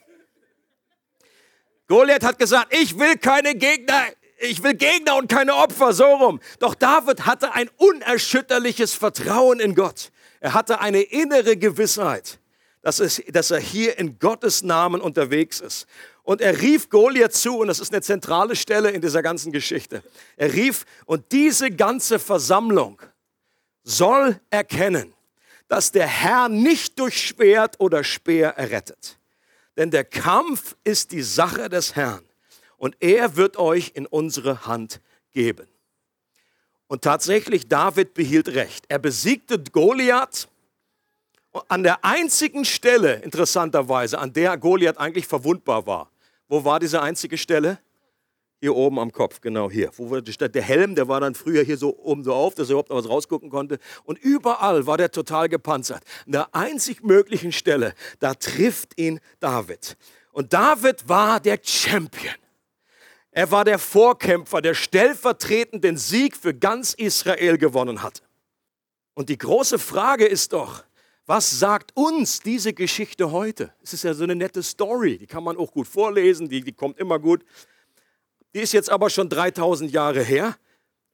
Goliath 1.89 2.25
hat 2.25 2.39
gesagt, 2.39 2.75
ich 2.75 2.99
will 2.99 3.17
keine 3.17 3.55
Gegner, 3.55 4.07
ich 4.39 4.63
will 4.63 4.75
Gegner 4.75 5.17
und 5.17 5.29
keine 5.29 5.55
Opfer, 5.55 5.93
so 5.93 6.05
rum. 6.05 6.41
Doch 6.59 6.75
David 6.75 7.27
hatte 7.27 7.55
ein 7.55 7.71
unerschütterliches 7.77 8.95
Vertrauen 8.95 9.61
in 9.61 9.75
Gott. 9.75 10.11
Er 10.41 10.55
hatte 10.55 10.81
eine 10.81 11.01
innere 11.03 11.57
Gewissheit, 11.57 12.39
dass, 12.83 12.99
es, 12.99 13.23
dass 13.29 13.51
er 13.51 13.61
hier 13.61 13.99
in 13.99 14.19
Gottes 14.19 14.63
Namen 14.63 15.01
unterwegs 15.01 15.61
ist. 15.61 15.87
Und 16.23 16.41
er 16.41 16.61
rief 16.61 16.91
Goliath 16.91 17.35
zu, 17.35 17.59
und 17.59 17.69
das 17.69 17.79
ist 17.79 17.93
eine 17.93 18.03
zentrale 18.03 18.57
Stelle 18.57 18.91
in 18.91 19.01
dieser 19.01 19.23
ganzen 19.23 19.53
Geschichte. 19.53 20.03
Er 20.37 20.53
rief, 20.53 20.85
und 21.07 21.31
diese 21.31 21.71
ganze 21.71 22.19
Versammlung 22.19 23.01
soll 23.85 24.41
erkennen, 24.51 25.15
dass 25.69 25.93
der 25.93 26.09
Herr 26.09 26.49
nicht 26.49 26.99
durch 26.99 27.29
Schwert 27.29 27.77
oder 27.79 28.03
Speer 28.03 28.51
errettet 28.51 29.16
denn 29.77 29.91
der 29.91 30.05
Kampf 30.05 30.77
ist 30.85 31.13
die 31.13 31.23
Sache 31.23 31.69
des 31.69 31.97
Herrn 31.97 32.25
und 32.77 32.97
er 33.01 33.37
wird 33.37 33.57
euch 33.57 33.93
in 33.95 34.07
unsere 34.07 34.67
Hand 34.67 35.01
geben. 35.31 35.67
Und 36.89 37.03
tatsächlich, 37.03 37.69
David 37.69 38.15
behielt 38.15 38.49
recht. 38.49 38.85
Er 38.89 38.99
besiegte 38.99 39.59
Goliath 39.59 40.49
an 41.69 41.83
der 41.83 42.05
einzigen 42.05 42.65
Stelle, 42.65 43.15
interessanterweise, 43.17 44.19
an 44.19 44.33
der 44.33 44.57
Goliath 44.57 44.99
eigentlich 44.99 45.27
verwundbar 45.27 45.87
war. 45.87 46.11
Wo 46.49 46.65
war 46.65 46.79
diese 46.79 47.03
einzige 47.03 47.39
Stelle? 47.39 47.79
Hier 48.61 48.75
oben 48.75 48.99
am 48.99 49.13
Kopf, 49.13 49.41
genau 49.43 49.71
hier. 49.71 49.91
Wo 49.97 50.11
war 50.11 50.23
der 50.23 50.63
Helm, 50.63 50.95
der 50.95 51.09
war 51.09 51.21
dann 51.21 51.35
früher 51.35 51.63
hier 51.63 51.77
so 51.77 51.97
oben 51.99 52.25
so 52.25 52.33
auf, 52.33 52.55
dass 52.55 52.69
er 52.69 52.73
überhaupt 52.73 52.89
noch 52.89 52.97
was 52.97 53.09
rausgucken 53.09 53.51
konnte. 53.51 53.79
Und 54.05 54.19
überall 54.19 54.87
war 54.87 54.97
der 54.97 55.11
total 55.11 55.49
gepanzert. 55.49 56.03
An 56.25 56.33
der 56.33 56.55
einzig 56.55 57.03
möglichen 57.03 57.53
Stelle, 57.53 57.95
da 58.19 58.35
trifft 58.35 58.99
ihn 58.99 59.21
David. 59.41 59.99
Und 60.33 60.53
David 60.53 61.09
war 61.09 61.39
der 61.39 61.59
Champion. 61.63 62.35
Er 63.31 63.51
war 63.51 63.67
der 63.67 63.79
Vorkämpfer, 63.79 64.63
der 64.63 64.73
stellvertretend 64.73 65.85
den 65.85 65.99
Sieg 65.99 66.35
für 66.35 66.55
ganz 66.55 66.95
Israel 66.95 67.59
gewonnen 67.59 68.03
hat. 68.03 68.23
Und 69.13 69.29
die 69.29 69.37
große 69.37 69.79
Frage 69.79 70.25
ist 70.25 70.55
doch, 70.55 70.85
was 71.27 71.59
sagt 71.59 71.95
uns 71.95 72.41
diese 72.41 72.73
Geschichte 72.73 73.33
heute? 73.33 73.75
Es 73.83 73.93
ist 73.93 74.05
ja 74.05 74.15
so 74.15 74.25
eine 74.25 74.37
nette 74.37 74.63
Story, 74.63 75.19
die 75.19 75.27
kann 75.27 75.45
man 75.45 75.59
auch 75.59 75.73
gut 75.73 75.87
vorlesen, 75.87 76.49
die, 76.49 76.63
die 76.63 76.73
kommt 76.73 76.99
immer 76.99 77.19
gut. 77.19 77.45
Die 78.57 78.63
ist 78.63 78.73
jetzt 78.73 78.89
aber 78.89 79.11
schon 79.11 79.29
3000 79.29 79.93
Jahre 79.93 80.23
her. 80.23 80.57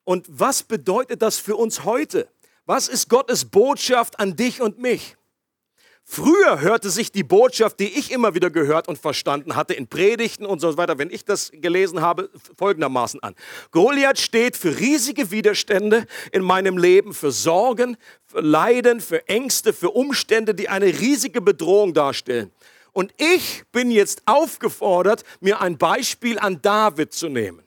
Und 0.05 0.27
was 0.29 0.63
bedeutet 0.63 1.23
das 1.23 1.41
für 1.41 1.57
uns 1.57 1.83
heute? 1.83 2.29
Was 2.67 2.87
ist 2.87 3.09
Gottes 3.09 3.47
Botschaft 3.47 4.21
an 4.21 4.37
dich 4.37 4.61
und 4.61 4.79
mich? 4.79 5.17
Früher 6.05 6.61
hörte 6.61 6.89
sich 6.89 7.11
die 7.11 7.25
Botschaft, 7.25 7.81
die 7.81 7.99
ich 7.99 8.13
immer 8.13 8.37
wieder 8.37 8.49
gehört 8.51 8.87
und 8.87 8.97
verstanden 8.97 9.57
hatte, 9.57 9.75
in 9.75 9.89
Predigten 9.89 10.47
und 10.47 10.61
so 10.61 10.77
weiter, 10.77 10.99
wenn 10.99 11.11
ich 11.11 11.25
das 11.25 11.51
gelesen 11.53 12.01
habe, 12.01 12.31
folgendermaßen 12.57 13.21
an. 13.25 13.35
Goliath 13.73 14.21
steht 14.21 14.57
für 14.57 14.79
riesige 14.79 15.33
Widerstände 15.33 16.07
in 16.31 16.43
meinem 16.43 16.79
Leben, 16.79 17.13
für 17.13 17.33
Sorgen, 17.33 17.97
für 18.25 18.41
Leiden, 18.41 19.01
für 19.01 19.27
Ängste, 19.27 19.73
für 19.73 19.91
Umstände, 19.91 20.55
die 20.55 20.69
eine 20.69 20.87
riesige 20.87 21.41
Bedrohung 21.41 21.93
darstellen. 21.93 22.53
Und 22.93 23.13
ich 23.17 23.65
bin 23.73 23.91
jetzt 23.91 24.23
aufgefordert, 24.27 25.25
mir 25.41 25.61
ein 25.61 25.79
Beispiel 25.79 26.39
an 26.39 26.61
David 26.61 27.13
zu 27.13 27.29
nehmen. 27.29 27.63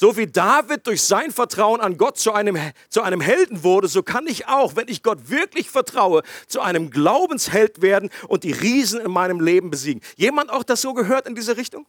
So 0.00 0.16
wie 0.16 0.28
David 0.28 0.86
durch 0.86 1.02
sein 1.02 1.32
Vertrauen 1.32 1.80
an 1.80 1.96
Gott 1.96 2.18
zu 2.18 2.32
einem, 2.32 2.56
zu 2.88 3.02
einem 3.02 3.20
Helden 3.20 3.64
wurde, 3.64 3.88
so 3.88 4.04
kann 4.04 4.28
ich 4.28 4.46
auch, 4.46 4.76
wenn 4.76 4.86
ich 4.86 5.02
Gott 5.02 5.28
wirklich 5.28 5.70
vertraue, 5.70 6.22
zu 6.46 6.60
einem 6.60 6.90
Glaubensheld 6.90 7.82
werden 7.82 8.10
und 8.28 8.44
die 8.44 8.52
Riesen 8.52 9.00
in 9.00 9.10
meinem 9.10 9.40
Leben 9.40 9.70
besiegen. 9.70 10.00
Jemand 10.14 10.50
auch 10.50 10.62
das 10.62 10.82
so 10.82 10.94
gehört 10.94 11.26
in 11.26 11.34
diese 11.34 11.56
Richtung? 11.56 11.84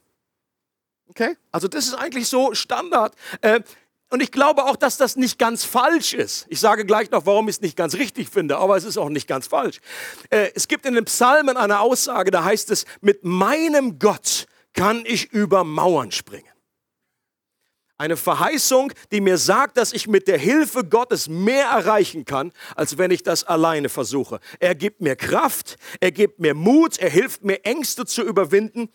Okay? 1.10 1.36
Also 1.52 1.68
das 1.68 1.86
ist 1.86 1.94
eigentlich 1.94 2.28
so 2.28 2.52
Standard. 2.52 3.14
Äh, 3.42 3.60
und 4.10 4.20
ich 4.20 4.32
glaube 4.32 4.64
auch, 4.64 4.76
dass 4.76 4.96
das 4.96 5.16
nicht 5.16 5.38
ganz 5.38 5.64
falsch 5.64 6.14
ist. 6.14 6.46
Ich 6.48 6.60
sage 6.60 6.84
gleich 6.84 7.10
noch, 7.10 7.26
warum 7.26 7.48
ich 7.48 7.56
es 7.56 7.60
nicht 7.60 7.76
ganz 7.76 7.94
richtig 7.94 8.28
finde, 8.28 8.58
aber 8.58 8.76
es 8.76 8.84
ist 8.84 8.98
auch 8.98 9.08
nicht 9.08 9.28
ganz 9.28 9.46
falsch. 9.46 9.80
Äh, 10.30 10.50
es 10.54 10.68
gibt 10.68 10.84
in 10.84 10.94
den 10.94 11.04
Psalmen 11.04 11.56
eine 11.56 11.80
Aussage, 11.80 12.30
da 12.30 12.44
heißt 12.44 12.70
es, 12.70 12.84
mit 13.00 13.24
meinem 13.24 13.98
Gott 13.98 14.46
kann 14.72 15.04
ich 15.06 15.32
über 15.32 15.64
Mauern 15.64 16.10
springen. 16.10 16.44
Eine 17.98 18.16
Verheißung, 18.16 18.92
die 19.12 19.20
mir 19.20 19.36
sagt, 19.36 19.76
dass 19.76 19.92
ich 19.92 20.08
mit 20.08 20.26
der 20.26 20.38
Hilfe 20.38 20.84
Gottes 20.84 21.28
mehr 21.28 21.66
erreichen 21.66 22.24
kann, 22.24 22.50
als 22.74 22.96
wenn 22.96 23.10
ich 23.10 23.22
das 23.22 23.44
alleine 23.44 23.90
versuche. 23.90 24.40
Er 24.58 24.74
gibt 24.74 25.02
mir 25.02 25.16
Kraft, 25.16 25.76
er 26.00 26.10
gibt 26.10 26.40
mir 26.40 26.54
Mut, 26.54 26.98
er 26.98 27.10
hilft 27.10 27.44
mir 27.44 27.62
Ängste 27.64 28.06
zu 28.06 28.22
überwinden. 28.22 28.88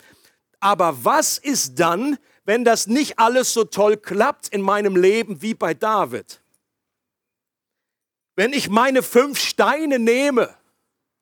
Aber 0.60 1.06
was 1.06 1.38
ist 1.38 1.80
dann, 1.80 2.18
wenn 2.46 2.64
das 2.64 2.88
nicht 2.88 3.20
alles 3.20 3.54
so 3.54 3.64
toll 3.64 3.98
klappt 3.98 4.48
in 4.50 4.62
meinem 4.62 4.96
Leben 4.96 5.42
wie 5.42 5.54
bei 5.54 5.74
David. 5.74 6.42
Wenn 8.36 8.54
ich 8.54 8.70
meine 8.70 9.02
fünf 9.02 9.40
Steine 9.40 10.00
nehme, 10.00 10.54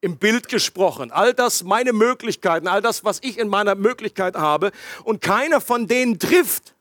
im 0.02 0.18
Bild 0.18 0.50
gesprochen, 0.50 1.12
all 1.12 1.34
das, 1.34 1.64
meine 1.64 1.94
Möglichkeiten, 1.94 2.68
all 2.68 2.82
das, 2.82 3.06
was 3.06 3.20
ich 3.22 3.38
in 3.38 3.48
meiner 3.48 3.76
Möglichkeit 3.76 4.36
habe, 4.36 4.72
und 5.06 5.22
keiner 5.22 5.62
von 5.62 5.88
denen 5.88 6.20
trifft, 6.20 6.76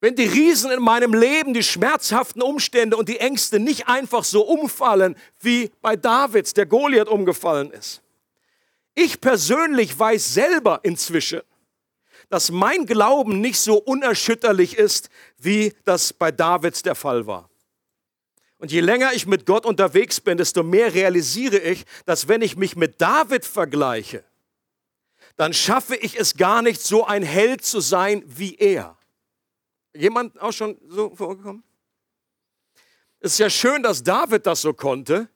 wenn 0.00 0.16
die 0.16 0.24
Riesen 0.24 0.70
in 0.70 0.82
meinem 0.82 1.12
Leben, 1.12 1.52
die 1.52 1.62
schmerzhaften 1.62 2.40
Umstände 2.40 2.96
und 2.96 3.10
die 3.10 3.20
Ängste 3.20 3.60
nicht 3.60 3.88
einfach 3.88 4.24
so 4.24 4.42
umfallen, 4.42 5.16
wie 5.40 5.70
bei 5.82 5.96
Davids, 5.96 6.54
der 6.54 6.64
Goliath 6.64 7.08
umgefallen 7.08 7.70
ist. 7.70 8.00
Ich 8.94 9.20
persönlich 9.20 9.98
weiß 9.98 10.32
selber 10.32 10.80
inzwischen, 10.82 11.42
dass 12.34 12.50
mein 12.50 12.84
Glauben 12.84 13.40
nicht 13.40 13.60
so 13.60 13.76
unerschütterlich 13.76 14.76
ist, 14.76 15.08
wie 15.38 15.72
das 15.84 16.12
bei 16.12 16.32
Davids 16.32 16.82
der 16.82 16.96
Fall 16.96 17.28
war. 17.28 17.48
Und 18.58 18.72
je 18.72 18.80
länger 18.80 19.12
ich 19.12 19.24
mit 19.28 19.46
Gott 19.46 19.64
unterwegs 19.64 20.20
bin, 20.20 20.36
desto 20.36 20.64
mehr 20.64 20.92
realisiere 20.92 21.58
ich, 21.58 21.84
dass 22.06 22.26
wenn 22.26 22.42
ich 22.42 22.56
mich 22.56 22.74
mit 22.74 23.00
David 23.00 23.44
vergleiche, 23.44 24.24
dann 25.36 25.54
schaffe 25.54 25.94
ich 25.94 26.18
es 26.18 26.36
gar 26.36 26.60
nicht, 26.60 26.80
so 26.82 27.06
ein 27.06 27.22
Held 27.22 27.64
zu 27.64 27.78
sein 27.78 28.24
wie 28.26 28.56
er. 28.56 28.98
Jemand 29.94 30.40
auch 30.40 30.52
schon 30.52 30.76
so 30.88 31.14
vorgekommen? 31.14 31.62
Es 33.20 33.34
ist 33.34 33.38
ja 33.38 33.48
schön, 33.48 33.80
dass 33.84 34.02
David 34.02 34.44
das 34.44 34.60
so 34.60 34.74
konnte, 34.74 35.28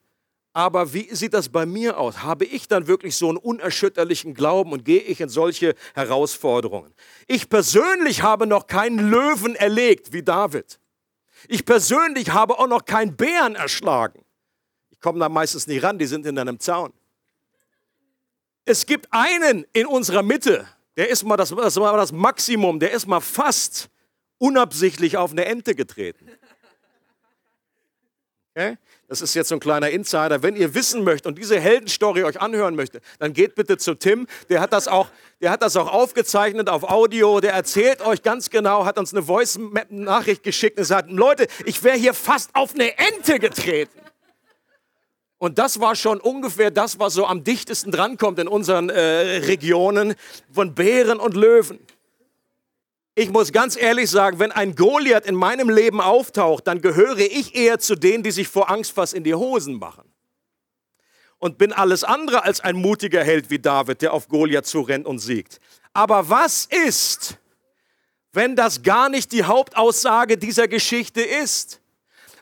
aber 0.53 0.93
wie 0.93 1.15
sieht 1.15 1.35
das 1.35 1.49
bei 1.49 1.67
mir 1.67 1.99
aus? 1.99 2.23
Habe 2.23 2.45
ich 2.45 2.69
dann 2.69 2.87
wirklich 2.87 3.17
so 3.17 3.29
einen 3.29 3.37
unerschütterlichen 3.37 4.35
Glauben 4.35 4.73
und 4.73 4.85
gehe 4.85 5.01
ich 5.01 5.21
in 5.21 5.29
solche 5.29 5.75
Herausforderungen? 5.95 6.93
Ich 7.27 7.49
persönlich 7.49 8.23
habe 8.23 8.47
noch 8.47 8.67
keinen 8.67 9.11
Löwen 9.11 9.55
erlegt 9.55 10.13
wie 10.13 10.23
David. 10.23 10.81
Ich 11.47 11.65
persönlich 11.65 12.31
habe 12.31 12.59
auch 12.59 12.67
noch 12.67 12.85
keinen 12.85 13.17
Bären 13.17 13.55
erschlagen. 13.55 14.25
Ich 14.91 15.01
komme 15.01 15.21
da 15.21 15.29
meistens 15.29 15.67
nicht 15.67 15.83
ran, 15.85 15.99
die 15.99 16.07
sind 16.07 16.27
in 16.27 16.39
einem 16.39 16.59
Zaun. 16.59 16.93
Es 18.65 18.85
gibt 18.85 19.07
einen 19.11 19.65
in 19.73 19.87
unserer 19.87 20.23
Mitte, 20.23 20.67
der 20.97 21.09
ist 21.09 21.23
mal 21.25 21.37
das, 21.37 21.51
das 21.51 21.77
war 21.77 21.97
das 21.97 22.11
Maximum, 22.11 22.81
der 22.81 22.91
ist 22.91 23.07
mal 23.07 23.21
fast 23.21 23.89
unabsichtlich 24.39 25.17
auf 25.17 25.31
eine 25.31 25.45
Ente 25.45 25.75
getreten. 25.75 26.29
Das 29.09 29.23
ist 29.23 29.35
jetzt 29.35 29.49
so 29.49 29.55
ein 29.57 29.61
kleiner 29.61 29.89
Insider. 29.89 30.43
Wenn 30.43 30.55
ihr 30.55 30.75
wissen 30.75 31.03
möchtet 31.03 31.27
und 31.27 31.39
diese 31.39 31.59
Heldenstory 31.59 32.25
euch 32.25 32.41
anhören 32.41 32.75
möchtet, 32.75 33.03
dann 33.19 33.33
geht 33.33 33.55
bitte 33.55 33.79
zu 33.79 33.95
Tim. 33.95 34.27
Der 34.51 34.61
hat 34.61 34.73
das 34.73 34.87
auch, 34.87 35.09
der 35.41 35.51
hat 35.51 35.63
das 35.63 35.77
auch 35.77 35.91
aufgezeichnet 35.91 36.69
auf 36.69 36.83
Audio. 36.83 37.41
Der 37.41 37.55
erzählt 37.55 38.03
euch 38.03 38.23
ganz 38.23 38.51
genau, 38.51 38.85
hat 38.85 38.99
uns 38.99 39.15
eine 39.15 39.23
Voice-Nachricht 39.23 40.43
geschickt 40.43 40.79
und 40.79 40.85
sagt, 40.85 41.11
Leute, 41.11 41.47
ich 41.65 41.83
wäre 41.83 41.97
hier 41.97 42.13
fast 42.13 42.55
auf 42.55 42.75
eine 42.75 42.99
Ente 42.99 43.39
getreten. 43.39 43.99
Und 45.39 45.59
das 45.59 45.81
war 45.81 45.95
schon 45.95 46.21
ungefähr 46.21 46.71
das, 46.71 46.99
was 46.99 47.15
so 47.15 47.25
am 47.25 47.45
dichtesten 47.45 47.93
drankommt 47.93 48.39
in 48.41 48.49
unseren 48.49 48.91
äh, 48.91 49.39
Regionen 49.47 50.17
von 50.53 50.75
Bären 50.75 51.21
und 51.21 51.35
Löwen. 51.35 51.79
Ich 53.21 53.31
muss 53.31 53.51
ganz 53.51 53.77
ehrlich 53.77 54.09
sagen, 54.09 54.39
wenn 54.39 54.53
ein 54.53 54.77
Goliath 54.77 55.27
in 55.27 55.35
meinem 55.35 55.69
Leben 55.69 56.01
auftaucht, 56.01 56.69
dann 56.69 56.81
gehöre 56.81 57.19
ich 57.19 57.57
eher 57.57 57.81
zu 57.81 57.97
denen, 57.97 58.23
die 58.23 58.31
sich 58.31 58.47
vor 58.47 58.71
Angst 58.71 58.93
fast 58.93 59.13
in 59.13 59.25
die 59.25 59.35
Hosen 59.35 59.75
machen. 59.81 60.05
Und 61.39 61.59
bin 61.59 61.73
alles 61.73 62.05
andere 62.05 62.45
als 62.45 62.61
ein 62.61 62.77
mutiger 62.77 63.25
Held 63.25 63.51
wie 63.51 63.59
David, 63.59 64.03
der 64.03 64.13
auf 64.13 64.29
Goliath 64.29 64.67
zurennt 64.67 65.05
und 65.05 65.19
siegt. 65.19 65.59
Aber 65.93 66.31
was 66.31 66.67
ist, 66.87 67.39
wenn 68.33 68.55
das 68.55 68.85
gar 68.85 69.09
nicht 69.09 69.33
die 69.33 69.43
Hauptaussage 69.43 70.39
dieser 70.39 70.69
Geschichte 70.69 71.21
ist? 71.21 71.81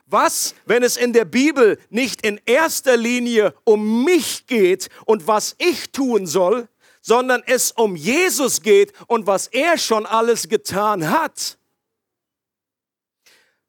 Was, 0.05 0.53
wenn 0.67 0.83
es 0.83 0.95
in 0.95 1.11
der 1.11 1.25
Bibel 1.25 1.79
nicht 1.89 2.23
in 2.23 2.39
erster 2.45 2.97
Linie 2.97 3.55
um 3.63 4.05
mich 4.05 4.45
geht 4.45 4.89
und 5.05 5.25
was 5.25 5.55
ich 5.57 5.91
tun 5.91 6.27
soll, 6.27 6.69
sondern 7.07 7.41
es 7.45 7.71
um 7.71 7.95
Jesus 7.95 8.61
geht 8.61 8.91
und 9.07 9.27
was 9.27 9.47
er 9.47 9.77
schon 9.77 10.05
alles 10.05 10.49
getan 10.49 11.09
hat. 11.09 11.57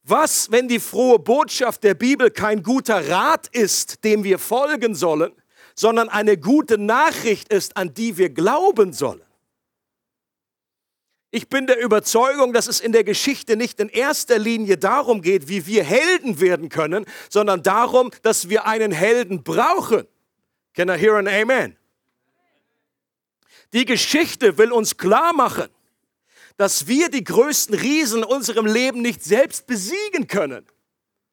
Was, 0.02 0.50
wenn 0.50 0.66
die 0.66 0.80
frohe 0.80 1.21
Botschaft 1.21 1.85
der 1.85 1.95
Bibel 1.95 2.33
kein 2.33 2.64
guter 2.64 3.09
Rat 3.09 3.47
ist, 3.52 4.02
dem 4.02 4.25
wir 4.25 4.40
folgen 4.40 4.97
sollen, 4.97 5.30
sondern 5.76 6.09
eine 6.09 6.37
gute 6.37 6.78
Nachricht 6.78 7.52
ist, 7.52 7.76
an 7.76 7.95
die 7.95 8.16
wir 8.18 8.30
glauben 8.30 8.92
sollen? 8.92 9.23
Ich 11.30 11.49
bin 11.49 11.68
der 11.68 11.78
Überzeugung, 11.78 12.52
dass 12.52 12.66
es 12.66 12.80
in 12.80 12.90
der 12.90 13.04
Geschichte 13.04 13.57
nicht 13.57 13.78
in 13.78 13.88
erster 13.88 14.40
Linie 14.40 14.78
darum 14.78 15.23
geht, 15.23 15.47
wie 15.47 15.64
wir 15.64 15.85
Helden 15.85 16.40
werden 16.40 16.71
können, 16.71 17.07
sondern 17.30 17.62
darum, 17.62 18.11
dass 18.23 18.49
wir 18.49 18.66
einen 18.66 18.90
Helden 18.90 19.45
brauchen. 19.45 20.09
Can 20.75 20.88
I 20.88 20.99
hear 20.99 21.14
an 21.14 21.28
Amen? 21.28 21.78
Die 23.73 23.85
Geschichte 23.85 24.57
will 24.59 24.73
uns 24.73 24.97
klar 24.97 25.33
machen, 25.33 25.69
dass 26.57 26.87
wir 26.87 27.09
die 27.09 27.25
größten 27.25 27.75
Riesen 27.75 28.23
in 28.23 28.25
unserem 28.25 28.67
Leben 28.67 29.03
nicht 29.03 29.23
selbst 29.23 29.67
besiegen 29.67 30.27
können. 30.27 30.67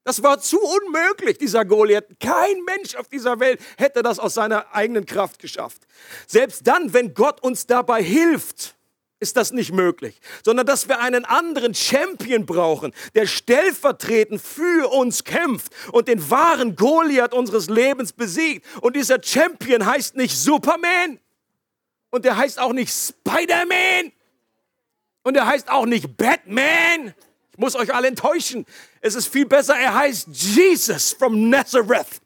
Das 0.04 0.22
war 0.22 0.40
zu 0.40 0.60
unmöglich, 0.62 1.40
dieser 1.40 1.66
Goliath. 1.66 2.20
Kein 2.20 2.62
Mensch 2.64 2.94
auf 2.96 3.08
dieser 3.08 3.40
Welt 3.40 3.60
hätte 3.78 4.04
das 4.04 4.20
aus 4.20 4.36
seiner 4.36 4.74
eigenen 4.74 5.08
Kraft 5.08 5.40
geschafft. 5.40 5.82
Selbst 6.28 6.68
dann, 6.68 6.94
wenn 6.94 7.16
Gott 7.16 7.42
uns 7.42 7.66
dabei 7.66 8.04
hilft, 8.04 8.76
ist 9.20 9.36
das 9.36 9.52
nicht 9.52 9.72
möglich, 9.72 10.20
sondern 10.44 10.68
dass 10.68 10.88
wir 10.88 11.00
einen 11.00 11.26
anderen 11.26 11.74
Champion 11.74 12.46
brauchen, 12.46 12.94
der 13.16 13.26
stellvertretend 13.26 14.42
für 14.42 14.92
uns 14.92 15.24
kämpft 15.24 15.72
und 15.92 16.08
den 16.08 16.30
wahren 16.30 16.76
Goliath 16.76 17.34
unseres 17.34 17.68
Lebens 17.68 18.14
besiegt. 18.14 18.64
Und 18.82 18.96
dieser 18.96 19.18
Champion 19.24 19.88
heißt 19.88 20.16
nicht 20.16 20.38
Superman, 20.38 21.20
und 22.16 22.24
der 22.24 22.38
heißt 22.38 22.60
auch 22.60 22.72
nicht 22.72 22.94
Spider-Man. 22.94 24.14
Und 25.24 25.36
er 25.36 25.48
heißt 25.48 25.70
auch 25.70 25.86
nicht 25.86 26.16
Batman. 26.16 27.14
Ich 27.52 27.58
muss 27.58 27.76
euch 27.76 27.94
alle 27.94 28.08
enttäuschen. 28.08 28.66
Es 29.02 29.16
ist 29.16 29.28
viel 29.28 29.46
besser, 29.46 29.76
er 29.78 29.94
heißt 29.94 30.30
Jesus 30.30 31.12
from 31.12 31.50
Nazareth. 31.50 32.22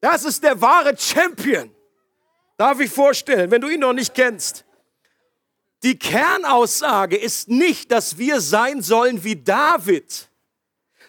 Das 0.00 0.24
ist 0.24 0.44
der 0.44 0.60
wahre 0.60 0.96
Champion. 0.96 1.74
Darf 2.56 2.78
ich 2.78 2.88
vorstellen, 2.88 3.50
wenn 3.50 3.60
du 3.60 3.68
ihn 3.68 3.80
noch 3.80 3.92
nicht 3.92 4.14
kennst. 4.14 4.64
Die 5.82 5.98
Kernaussage 5.98 7.16
ist 7.16 7.48
nicht, 7.48 7.90
dass 7.90 8.16
wir 8.16 8.40
sein 8.40 8.80
sollen 8.80 9.24
wie 9.24 9.34
David, 9.34 10.28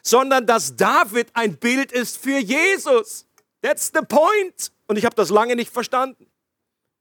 sondern 0.01 0.47
dass 0.47 0.75
David 0.75 1.27
ein 1.33 1.55
Bild 1.57 1.91
ist 1.91 2.17
für 2.17 2.39
Jesus. 2.39 3.27
That's 3.61 3.91
the 3.93 4.01
point. 4.01 4.71
Und 4.87 4.97
ich 4.97 5.05
habe 5.05 5.15
das 5.15 5.29
lange 5.29 5.55
nicht 5.55 5.71
verstanden. 5.71 6.26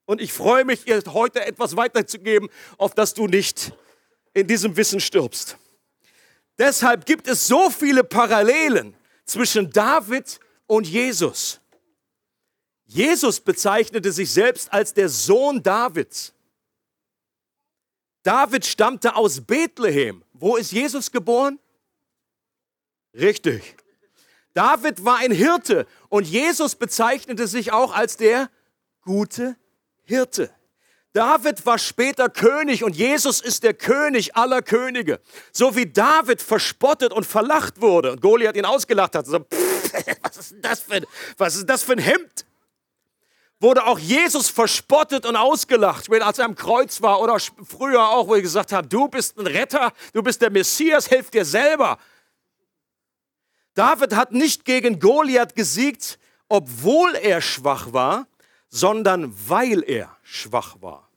Und 0.07 0.21
ich 0.21 0.33
freue 0.33 0.65
mich, 0.65 0.85
dir 0.85 1.03
heute 1.09 1.45
etwas 1.45 1.77
weiterzugeben, 1.77 2.49
auf 2.79 2.95
das 2.95 3.13
du 3.13 3.27
nicht 3.27 3.73
in 4.33 4.47
diesem 4.47 4.77
Wissen 4.77 5.01
stirbst. 5.01 5.59
Deshalb 6.59 7.05
gibt 7.05 7.29
es 7.29 7.47
so 7.47 7.71
viele 7.71 8.05
Parallelen 8.05 8.97
zwischen 9.25 9.71
David 9.71 10.41
und 10.67 10.87
Jesus. 10.87 11.61
Jesus 12.85 13.41
bezeichnete 13.41 14.13
sich 14.13 14.31
selbst 14.31 14.73
als 14.73 14.95
der 14.95 15.09
Sohn 15.09 15.63
Davids. 15.63 16.33
David 18.23 18.65
stammte 18.65 19.17
aus 19.17 19.41
Bethlehem. 19.41 20.25
Wo 20.33 20.57
ist 20.57 20.73
Jesus 20.73 21.11
geboren? 21.11 21.59
Richtig. 23.13 23.77
David 24.55 25.05
war 25.05 25.19
ein 25.19 25.33
Hirte 25.33 25.87
und 26.09 26.27
Jesus 26.27 26.77
bezeichnete 26.77 27.47
sich 27.49 27.73
auch 27.73 27.95
als 27.95 28.17
der 28.17 28.51
gute 29.03 29.57
Hirte. 30.07 30.51
David 31.13 31.65
war 31.65 31.79
später 31.79 32.29
König 32.29 32.85
und 32.85 32.97
Jesus 32.97 33.41
ist 33.41 33.63
der 33.63 33.75
König 33.75 34.37
aller 34.37 34.61
Könige. 34.61 35.21
So 35.53 35.77
wie 35.77 35.87
David 35.87 36.43
verspottet 36.43 37.13
und 37.13 37.25
verlacht 37.25 37.81
wurde 37.81 38.13
und 38.13 38.21
Goliath 38.21 38.57
ihn 38.57 38.67
ausgelacht 38.67 39.15
hat. 39.15 39.27
So, 39.27 39.41
pff, 39.41 39.93
was, 40.23 40.37
ist 40.37 40.57
das 40.61 40.81
für, 40.81 41.03
was 41.39 41.57
ist 41.57 41.69
das 41.69 41.83
für 41.83 41.93
ein 41.93 41.99
Hemd? 41.99 42.47
wurde 43.61 43.87
auch 43.87 43.99
Jesus 43.99 44.51
verspottet 44.51 45.25
und 45.25 45.37
ausgelacht, 45.37 46.11
als 46.13 46.39
er 46.39 46.45
am 46.45 46.55
Kreuz 46.55 47.01
war 47.01 47.21
oder 47.21 47.39
früher 47.39 48.07
auch, 48.09 48.29
wo 48.29 48.35
er 48.35 48.43
gesagt 48.43 48.73
hat, 48.73 48.93
du 48.93 49.09
bist 49.09 49.39
ein 49.39 49.47
Retter, 49.47 49.93
du 50.13 50.23
bist 50.23 50.43
der 50.43 50.51
Messias, 50.51 51.11
helf 51.11 51.31
dir 51.31 51.45
selber. 51.45 51.99
David 53.75 54.15
hat 54.15 54.33
nicht 54.33 54.65
gegen 54.65 55.01
Goliath 55.01 55.55
gesiegt, 55.55 56.19
obwohl 56.49 57.15
er 57.15 57.41
schwach 57.41 57.93
war, 57.93 58.27
sondern 58.69 59.33
weil 59.49 59.83
er 59.83 60.17
schwach 60.23 60.81
war. 60.81 61.09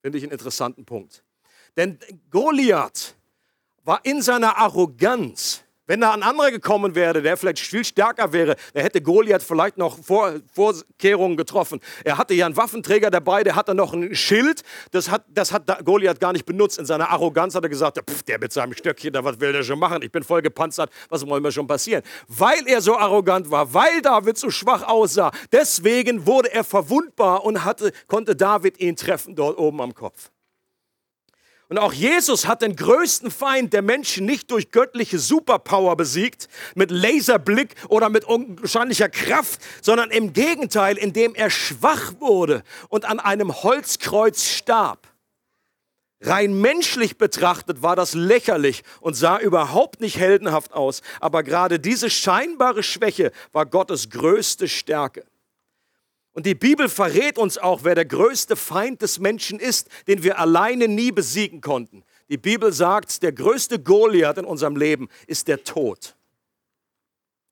Finde 0.00 0.18
ich 0.18 0.24
einen 0.24 0.32
interessanten 0.32 0.84
Punkt. 0.84 1.24
Denn 1.76 1.98
Goliath 2.30 3.16
war 3.84 4.04
in 4.04 4.22
seiner 4.22 4.58
Arroganz 4.58 5.64
wenn 5.92 6.00
da 6.00 6.14
ein 6.14 6.22
anderer 6.22 6.50
gekommen 6.50 6.94
wäre, 6.94 7.20
der 7.20 7.36
vielleicht 7.36 7.58
viel 7.58 7.84
stärker 7.84 8.32
wäre, 8.32 8.56
der 8.72 8.82
hätte 8.82 9.02
Goliath 9.02 9.42
vielleicht 9.42 9.76
noch 9.76 9.98
Vor 10.02 10.36
Vorkehrungen 10.54 11.36
getroffen. 11.36 11.80
Er 12.02 12.16
hatte 12.16 12.32
ja 12.32 12.46
einen 12.46 12.56
Waffenträger 12.56 13.10
dabei, 13.10 13.44
der 13.44 13.56
hatte 13.56 13.74
noch 13.74 13.92
ein 13.92 14.14
Schild. 14.14 14.62
Das 14.92 15.10
hat, 15.10 15.26
das 15.28 15.52
hat 15.52 15.84
Goliath 15.84 16.18
gar 16.18 16.32
nicht 16.32 16.46
benutzt. 16.46 16.78
In 16.78 16.86
seiner 16.86 17.10
Arroganz 17.10 17.54
hat 17.54 17.64
er 17.64 17.68
gesagt, 17.68 18.00
der 18.26 18.38
mit 18.38 18.54
seinem 18.54 18.72
Stöckchen, 18.72 19.12
da 19.12 19.22
was 19.22 19.38
will 19.38 19.52
der 19.52 19.64
schon 19.64 19.78
machen? 19.78 20.00
Ich 20.00 20.10
bin 20.10 20.22
voll 20.22 20.40
gepanzert, 20.40 20.88
was 21.10 21.26
wollen 21.26 21.44
wir 21.44 21.52
schon 21.52 21.66
passieren? 21.66 22.02
Weil 22.26 22.66
er 22.68 22.80
so 22.80 22.96
arrogant 22.96 23.50
war, 23.50 23.74
weil 23.74 24.00
David 24.00 24.38
so 24.38 24.48
schwach 24.48 24.84
aussah, 24.84 25.30
deswegen 25.52 26.26
wurde 26.26 26.54
er 26.54 26.64
verwundbar 26.64 27.44
und 27.44 27.66
hatte, 27.66 27.92
konnte 28.06 28.34
David 28.34 28.80
ihn 28.80 28.96
treffen 28.96 29.34
dort 29.34 29.58
oben 29.58 29.82
am 29.82 29.92
Kopf. 29.92 30.30
Und 31.72 31.78
auch 31.78 31.94
Jesus 31.94 32.46
hat 32.46 32.60
den 32.60 32.76
größten 32.76 33.30
Feind 33.30 33.72
der 33.72 33.80
Menschen 33.80 34.26
nicht 34.26 34.50
durch 34.50 34.72
göttliche 34.72 35.18
Superpower 35.18 35.96
besiegt, 35.96 36.50
mit 36.74 36.90
Laserblick 36.90 37.76
oder 37.88 38.10
mit 38.10 38.26
unwahrscheinlicher 38.26 39.08
Kraft, 39.08 39.58
sondern 39.80 40.10
im 40.10 40.34
Gegenteil, 40.34 40.98
indem 40.98 41.34
er 41.34 41.48
schwach 41.48 42.12
wurde 42.20 42.62
und 42.90 43.06
an 43.06 43.20
einem 43.20 43.62
Holzkreuz 43.62 44.44
starb. 44.50 45.08
Rein 46.20 46.60
menschlich 46.60 47.16
betrachtet 47.16 47.82
war 47.82 47.96
das 47.96 48.12
lächerlich 48.12 48.82
und 49.00 49.14
sah 49.14 49.38
überhaupt 49.38 50.02
nicht 50.02 50.18
heldenhaft 50.18 50.74
aus, 50.74 51.00
aber 51.20 51.42
gerade 51.42 51.80
diese 51.80 52.10
scheinbare 52.10 52.82
Schwäche 52.82 53.32
war 53.52 53.64
Gottes 53.64 54.10
größte 54.10 54.68
Stärke. 54.68 55.24
Und 56.32 56.46
die 56.46 56.54
Bibel 56.54 56.88
verrät 56.88 57.38
uns 57.38 57.58
auch, 57.58 57.84
wer 57.84 57.94
der 57.94 58.06
größte 58.06 58.56
Feind 58.56 59.02
des 59.02 59.18
Menschen 59.18 59.60
ist, 59.60 59.88
den 60.08 60.22
wir 60.22 60.38
alleine 60.38 60.88
nie 60.88 61.12
besiegen 61.12 61.60
konnten. 61.60 62.04
Die 62.30 62.38
Bibel 62.38 62.72
sagt, 62.72 63.22
der 63.22 63.32
größte 63.32 63.78
Goliath 63.78 64.38
in 64.38 64.46
unserem 64.46 64.76
Leben 64.76 65.08
ist 65.26 65.48
der 65.48 65.62
Tod. 65.62 66.16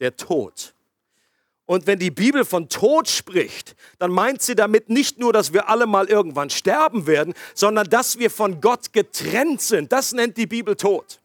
Der 0.01 0.17
Tod. 0.17 0.75
Und 1.67 1.87
wenn 1.87 1.99
die 1.99 2.11
Bibel 2.11 2.45
von 2.45 2.69
Tod 2.69 3.07
spricht, 3.07 3.77
dann 3.99 4.11
meint 4.11 4.43
sie 4.43 4.57
damit 4.57 4.89
nicht 4.89 5.19
nur, 5.19 5.33
dass 5.33 5.53
wir 5.53 5.69
alle 5.69 5.87
mal 5.87 6.09
irgendwann 6.09 6.51
sterben 6.51 7.07
werden, 7.07 7.35
sondern 7.55 7.89
dass 7.89 8.19
wir 8.19 8.31
von 8.31 8.61
Gott 8.61 8.93
getrennt 8.93 9.61
sind. 9.61 9.93
Das 9.93 10.13
nennt 10.13 10.37
die 10.37 10.47
Bibel 10.47 10.75
Tod. 10.75 11.21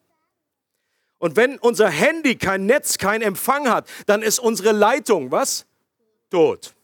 Und 1.18 1.36
wenn 1.36 1.58
unser 1.58 1.90
Handy 1.90 2.36
kein 2.36 2.66
Netz, 2.66 2.98
kein 2.98 3.22
Empfang 3.24 3.70
hat, 3.70 3.88
dann 4.06 4.22
ist 4.22 4.38
unsere 4.38 4.74
Leitung, 4.74 5.32
was? 5.32 5.66
Tot. 6.30 6.76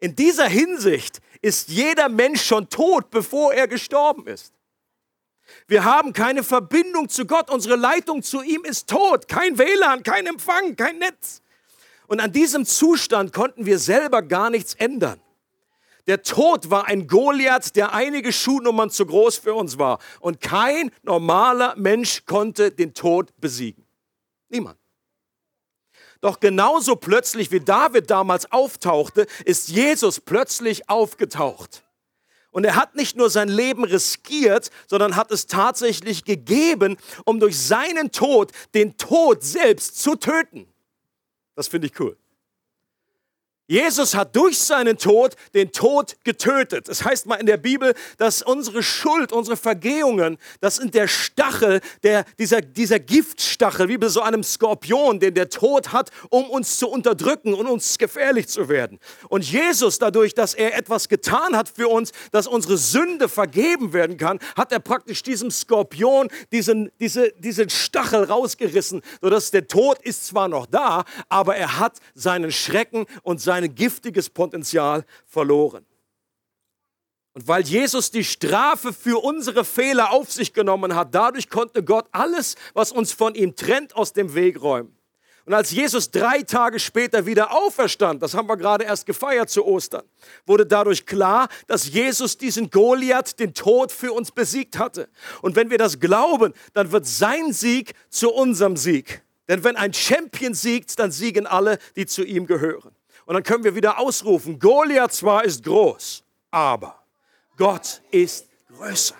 In 0.00 0.16
dieser 0.16 0.48
Hinsicht 0.48 1.20
ist 1.42 1.68
jeder 1.68 2.08
Mensch 2.08 2.42
schon 2.42 2.68
tot, 2.68 3.10
bevor 3.10 3.52
er 3.52 3.68
gestorben 3.68 4.26
ist. 4.26 4.54
Wir 5.66 5.84
haben 5.84 6.12
keine 6.12 6.42
Verbindung 6.42 7.08
zu 7.08 7.26
Gott. 7.26 7.50
Unsere 7.50 7.76
Leitung 7.76 8.22
zu 8.22 8.42
ihm 8.42 8.64
ist 8.64 8.88
tot. 8.88 9.28
Kein 9.28 9.58
WLAN, 9.58 10.02
kein 10.02 10.26
Empfang, 10.26 10.76
kein 10.76 10.98
Netz. 10.98 11.42
Und 12.06 12.20
an 12.20 12.32
diesem 12.32 12.64
Zustand 12.64 13.32
konnten 13.32 13.66
wir 13.66 13.78
selber 13.78 14.22
gar 14.22 14.50
nichts 14.50 14.74
ändern. 14.74 15.20
Der 16.06 16.22
Tod 16.22 16.70
war 16.70 16.86
ein 16.86 17.06
Goliath, 17.06 17.76
der 17.76 17.92
einige 17.92 18.32
Schuhnummern 18.32 18.90
zu 18.90 19.06
groß 19.06 19.38
für 19.38 19.54
uns 19.54 19.78
war. 19.78 20.00
Und 20.18 20.40
kein 20.40 20.90
normaler 21.02 21.76
Mensch 21.76 22.24
konnte 22.26 22.72
den 22.72 22.94
Tod 22.94 23.32
besiegen. 23.40 23.86
Niemand. 24.48 24.78
Doch 26.20 26.40
genauso 26.40 26.96
plötzlich 26.96 27.50
wie 27.50 27.60
David 27.60 28.10
damals 28.10 28.50
auftauchte, 28.52 29.26
ist 29.44 29.68
Jesus 29.68 30.20
plötzlich 30.20 30.88
aufgetaucht. 30.88 31.82
Und 32.50 32.64
er 32.64 32.76
hat 32.76 32.96
nicht 32.96 33.16
nur 33.16 33.30
sein 33.30 33.48
Leben 33.48 33.84
riskiert, 33.84 34.70
sondern 34.88 35.16
hat 35.16 35.30
es 35.30 35.46
tatsächlich 35.46 36.24
gegeben, 36.24 36.96
um 37.24 37.38
durch 37.40 37.58
seinen 37.58 38.10
Tod 38.10 38.50
den 38.74 38.96
Tod 38.96 39.42
selbst 39.44 40.02
zu 40.02 40.16
töten. 40.16 40.66
Das 41.54 41.68
finde 41.68 41.86
ich 41.86 42.00
cool. 42.00 42.16
Jesus 43.70 44.16
hat 44.16 44.34
durch 44.34 44.58
seinen 44.58 44.98
Tod 44.98 45.36
den 45.54 45.70
Tod 45.70 46.16
getötet. 46.24 46.88
Es 46.88 46.98
das 46.98 47.04
heißt 47.06 47.26
mal 47.26 47.36
in 47.36 47.46
der 47.46 47.56
Bibel, 47.56 47.94
dass 48.18 48.42
unsere 48.42 48.82
Schuld, 48.82 49.32
unsere 49.32 49.56
Vergehungen, 49.56 50.38
das 50.60 50.76
sind 50.76 50.92
der 50.92 51.06
Stachel, 51.06 51.80
der, 52.02 52.24
dieser, 52.40 52.62
dieser 52.62 52.98
Giftstachel, 52.98 53.88
wie 53.88 53.96
bei 53.96 54.08
so 54.08 54.22
einem 54.22 54.42
Skorpion, 54.42 55.20
den 55.20 55.34
der 55.34 55.50
Tod 55.50 55.92
hat, 55.92 56.10
um 56.30 56.50
uns 56.50 56.78
zu 56.78 56.88
unterdrücken 56.88 57.54
und 57.54 57.68
uns 57.68 57.96
gefährlich 57.96 58.48
zu 58.48 58.68
werden. 58.68 58.98
Und 59.28 59.48
Jesus, 59.48 60.00
dadurch, 60.00 60.34
dass 60.34 60.54
er 60.54 60.76
etwas 60.76 61.08
getan 61.08 61.56
hat 61.56 61.68
für 61.68 61.86
uns, 61.86 62.10
dass 62.32 62.48
unsere 62.48 62.76
Sünde 62.76 63.28
vergeben 63.28 63.92
werden 63.92 64.16
kann, 64.16 64.40
hat 64.56 64.72
er 64.72 64.80
praktisch 64.80 65.22
diesem 65.22 65.52
Skorpion 65.52 66.28
diesen, 66.50 66.90
diese, 66.98 67.30
diesen 67.38 67.70
Stachel 67.70 68.24
rausgerissen, 68.24 69.00
sodass 69.20 69.52
der 69.52 69.68
Tod 69.68 70.02
ist 70.02 70.26
zwar 70.26 70.48
noch 70.48 70.66
da, 70.66 71.04
aber 71.28 71.54
er 71.54 71.78
hat 71.78 71.98
seinen 72.16 72.50
Schrecken 72.50 73.06
und 73.22 73.40
sein 73.40 73.59
sein 73.60 73.74
giftiges 73.74 74.30
Potenzial 74.30 75.04
verloren. 75.26 75.84
Und 77.32 77.46
weil 77.46 77.62
Jesus 77.62 78.10
die 78.10 78.24
Strafe 78.24 78.92
für 78.92 79.22
unsere 79.22 79.64
Fehler 79.64 80.10
auf 80.12 80.32
sich 80.32 80.52
genommen 80.52 80.96
hat, 80.96 81.14
dadurch 81.14 81.48
konnte 81.48 81.84
Gott 81.84 82.06
alles, 82.10 82.56
was 82.74 82.90
uns 82.90 83.12
von 83.12 83.34
ihm 83.34 83.54
trennt, 83.54 83.94
aus 83.94 84.12
dem 84.12 84.34
Weg 84.34 84.60
räumen. 84.60 84.96
Und 85.46 85.54
als 85.54 85.70
Jesus 85.70 86.10
drei 86.10 86.42
Tage 86.42 86.78
später 86.78 87.26
wieder 87.26 87.52
auferstand, 87.52 88.22
das 88.22 88.34
haben 88.34 88.48
wir 88.48 88.56
gerade 88.56 88.84
erst 88.84 89.06
gefeiert 89.06 89.48
zu 89.48 89.64
Ostern, 89.64 90.02
wurde 90.44 90.66
dadurch 90.66 91.06
klar, 91.06 91.48
dass 91.66 91.88
Jesus 91.88 92.36
diesen 92.36 92.70
Goliath, 92.70 93.38
den 93.38 93.54
Tod 93.54 93.90
für 93.90 94.12
uns 94.12 94.32
besiegt 94.32 94.78
hatte. 94.78 95.08
Und 95.40 95.56
wenn 95.56 95.70
wir 95.70 95.78
das 95.78 95.98
glauben, 95.98 96.52
dann 96.74 96.92
wird 96.92 97.06
sein 97.06 97.52
Sieg 97.52 97.94
zu 98.10 98.30
unserem 98.32 98.76
Sieg. 98.76 99.22
Denn 99.48 99.64
wenn 99.64 99.76
ein 99.76 99.92
Champion 99.92 100.54
siegt, 100.54 100.98
dann 100.98 101.10
siegen 101.10 101.46
alle, 101.46 101.78
die 101.96 102.06
zu 102.06 102.22
ihm 102.22 102.46
gehören. 102.46 102.94
Und 103.30 103.34
dann 103.34 103.44
können 103.44 103.62
wir 103.62 103.76
wieder 103.76 104.00
ausrufen, 104.00 104.58
Goliath 104.58 105.12
zwar 105.12 105.44
ist 105.44 105.62
groß, 105.62 106.24
aber 106.50 107.00
Gott 107.56 108.02
ist 108.10 108.48
größer. 108.76 109.14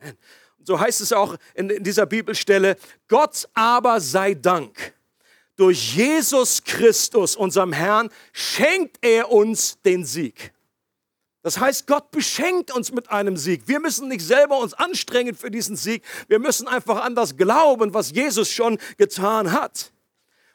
Amen. 0.00 0.16
Und 0.56 0.66
so 0.68 0.78
heißt 0.78 1.00
es 1.00 1.12
auch 1.12 1.34
in, 1.54 1.68
in 1.68 1.82
dieser 1.82 2.06
Bibelstelle, 2.06 2.76
Gott 3.08 3.48
aber 3.52 4.00
sei 4.00 4.34
Dank. 4.34 4.94
Durch 5.56 5.96
Jesus 5.96 6.62
Christus, 6.62 7.34
unserem 7.34 7.72
Herrn, 7.72 8.08
schenkt 8.32 8.98
er 9.04 9.32
uns 9.32 9.82
den 9.82 10.04
Sieg. 10.04 10.52
Das 11.42 11.58
heißt, 11.58 11.88
Gott 11.88 12.12
beschenkt 12.12 12.70
uns 12.70 12.92
mit 12.92 13.10
einem 13.10 13.36
Sieg. 13.36 13.66
Wir 13.66 13.80
müssen 13.80 14.06
nicht 14.06 14.24
selber 14.24 14.58
uns 14.60 14.74
anstrengen 14.74 15.34
für 15.34 15.50
diesen 15.50 15.74
Sieg. 15.74 16.04
Wir 16.28 16.38
müssen 16.38 16.68
einfach 16.68 17.02
an 17.04 17.16
das 17.16 17.36
glauben, 17.36 17.94
was 17.94 18.12
Jesus 18.12 18.52
schon 18.52 18.78
getan 18.96 19.50
hat. 19.50 19.90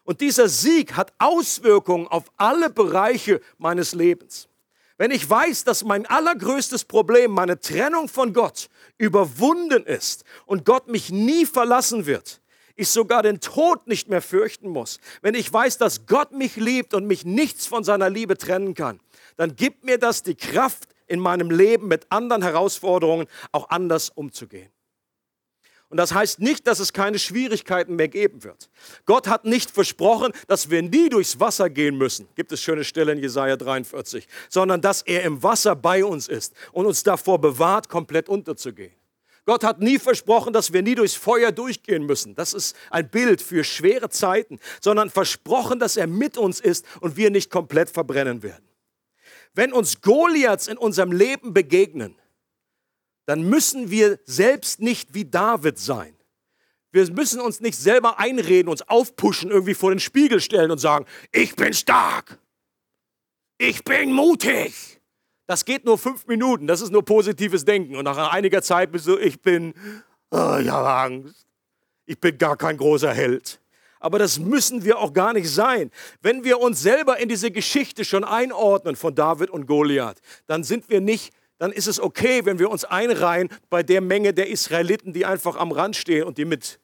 Und 0.10 0.22
dieser 0.22 0.50
Sieg 0.50 0.98
hat 0.98 1.14
Auswirkungen 1.20 2.08
auf 2.08 2.32
alle 2.36 2.72
Bereiche 2.72 3.42
meines 3.60 3.94
Lebens. 3.94 4.50
Wenn 4.98 5.12
ich 5.12 5.30
weiß, 5.30 5.66
dass 5.66 5.84
mein 5.84 6.08
allergrößtes 6.08 6.86
Problem, 6.86 7.30
meine 7.30 7.60
Trennung 7.60 8.08
von 8.08 8.34
Gott, 8.34 8.70
überwunden 8.98 9.84
ist 9.86 10.24
und 10.48 10.66
Gott 10.66 10.88
mich 10.88 11.12
nie 11.12 11.46
verlassen 11.46 12.08
wird, 12.08 12.42
ich 12.76 12.90
sogar 12.90 13.22
den 13.22 13.40
Tod 13.40 13.86
nicht 13.86 14.10
mehr 14.10 14.24
fürchten 14.24 14.70
muss, 14.70 15.00
wenn 15.22 15.36
ich 15.36 15.54
weiß, 15.54 15.78
dass 15.78 16.08
Gott 16.08 16.32
mich 16.32 16.56
liebt 16.56 16.96
und 16.96 17.06
mich 17.06 17.24
nichts 17.24 17.68
von 17.68 17.84
seiner 17.84 18.10
Liebe 18.10 18.36
trennen 18.36 18.74
kann, 18.74 19.00
dann 19.38 19.56
gibt 19.56 19.86
mir 19.86 20.00
das 20.00 20.24
die 20.24 20.34
Kraft, 20.34 20.88
in 21.06 21.20
meinem 21.20 21.52
Leben 21.52 21.88
mit 21.88 22.12
anderen 22.12 22.42
Herausforderungen 22.42 23.28
auch 23.52 23.70
anders 23.70 24.10
umzugehen. 24.10 24.72
Und 25.90 25.98
das 25.98 26.14
heißt 26.14 26.40
nicht, 26.40 26.68
dass 26.68 26.80
es 26.80 26.94
keine 26.94 27.18
Schwierigkeiten 27.18 27.96
mehr 27.96 28.08
geben 28.08 28.44
wird. 28.44 28.70
Gott 29.06 29.28
hat 29.28 29.46
nicht 29.46 29.72
versprochen, 29.72 30.32
dass 30.48 30.70
wir 30.70 30.84
nie 30.84 31.10
durchs 31.10 31.40
Wasser 31.40 31.70
gehen 31.70 31.98
müssen. 31.98 32.28
Gibt 32.36 32.52
es 32.52 32.62
schöne 32.62 32.84
Stelle 32.84 33.12
in 33.12 33.18
Jesaja 33.18 33.58
43. 33.58 34.28
Sondern 34.50 34.82
dass 34.82 35.02
er 35.02 35.24
im 35.24 35.42
Wasser 35.42 35.76
bei 35.76 36.06
uns 36.06 36.28
ist 36.28 36.54
und 36.74 36.86
uns 36.86 37.02
davor 37.02 37.42
bewahrt, 37.42 37.90
komplett 37.90 38.30
unterzugehen. 38.30 38.94
Gott 39.46 39.64
hat 39.64 39.80
nie 39.80 39.98
versprochen, 39.98 40.54
dass 40.54 40.74
wir 40.74 40.84
nie 40.84 40.94
durchs 40.94 41.16
Feuer 41.16 41.52
durchgehen 41.52 42.06
müssen. 42.06 42.36
Das 42.36 42.54
ist 42.54 42.76
ein 42.92 43.10
Bild 43.10 43.42
für 43.42 43.64
schwere 43.64 44.10
Zeiten, 44.10 44.60
sondern 44.80 45.10
versprochen, 45.10 45.80
dass 45.80 45.98
er 45.98 46.06
mit 46.06 46.38
uns 46.38 46.60
ist 46.60 46.86
und 47.02 47.18
wir 47.18 47.32
nicht 47.32 47.50
komplett 47.50 47.90
verbrennen 47.90 48.44
werden. 48.44 48.70
Wenn 49.56 49.74
uns 49.74 50.02
Goliaths 50.02 50.68
in 50.68 50.78
unserem 50.78 51.12
Leben 51.12 51.52
begegnen, 51.56 52.16
dann 53.30 53.44
müssen 53.44 53.92
wir 53.92 54.18
selbst 54.26 54.82
nicht 54.82 55.14
wie 55.14 55.24
David 55.24 55.78
sein. 55.78 56.16
Wir 56.92 57.08
müssen 57.12 57.40
uns 57.40 57.60
nicht 57.60 57.78
selber 57.78 58.18
einreden, 58.18 58.68
uns 58.70 58.82
aufpushen, 58.82 59.52
irgendwie 59.52 59.76
vor 59.76 59.92
den 59.92 60.00
Spiegel 60.00 60.42
stellen 60.42 60.72
und 60.72 60.80
sagen, 60.80 61.06
ich 61.32 61.56
bin 61.56 61.74
stark. 61.74 62.40
ich 63.60 63.84
bin 63.84 64.14
mutig. 64.14 65.00
Das 65.46 65.64
geht 65.64 65.86
nur 65.86 66.00
fünf 66.00 66.26
Minuten, 66.26 66.66
das 66.66 66.82
ist 66.82 66.90
nur 66.90 67.06
positives 67.06 67.64
Denken. 67.66 67.98
Und 67.98 68.06
nach 68.06 68.32
einiger 68.32 68.64
Zeit 68.64 68.92
bist 68.92 69.06
du, 69.06 69.16
ich 69.20 69.40
bin, 69.40 69.76
oh, 70.32 70.58
ich 70.60 70.70
habe 70.70 70.90
Angst. 70.90 71.46
Ich 72.08 72.20
bin 72.20 72.36
gar 72.36 72.58
kein 72.58 72.78
großer 72.78 73.14
Held. 73.14 73.62
Aber 74.00 74.18
das 74.18 74.40
müssen 74.40 74.84
wir 74.84 74.98
auch 74.98 75.14
gar 75.14 75.34
nicht 75.34 75.52
sein. 75.52 75.92
Wenn 76.24 76.44
wir 76.44 76.60
uns 76.60 76.82
selber 76.82 77.20
in 77.20 77.30
diese 77.30 77.52
Geschichte 77.52 78.06
schon 78.06 78.24
einordnen 78.24 78.96
von 78.96 79.14
David 79.14 79.52
und 79.52 79.68
Goliath, 79.68 80.20
dann 80.48 80.64
sind 80.64 80.90
wir 80.90 81.00
nicht 81.00 81.32
dann 81.60 81.72
ist 81.72 81.88
es 81.88 82.00
okay, 82.00 82.46
wenn 82.46 82.58
wir 82.58 82.72
uns 82.72 82.86
einreihen 82.86 83.50
bei 83.70 83.84
der 83.84 84.02
Menge 84.02 84.34
der 84.34 84.48
Israeliten, 84.48 85.14
die 85.14 85.26
einfach 85.26 85.58
am 85.58 85.72
Rand 85.72 85.96
stehen 85.96 86.24
und 86.24 86.38
die 86.38 86.46
mit, 86.46 86.80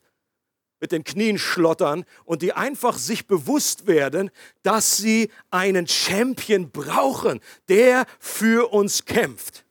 mit 0.79 0.91
den 0.91 1.03
Knien 1.03 1.39
schlottern 1.39 2.05
und 2.25 2.41
die 2.41 2.53
einfach 2.53 2.97
sich 2.97 3.25
bewusst 3.25 3.87
werden, 3.87 4.29
dass 4.63 4.97
sie 4.97 5.31
einen 5.49 5.87
Champion 5.87 6.69
brauchen, 6.69 7.39
der 7.69 8.05
für 8.19 8.71
uns 8.71 9.05
kämpft. 9.05 9.65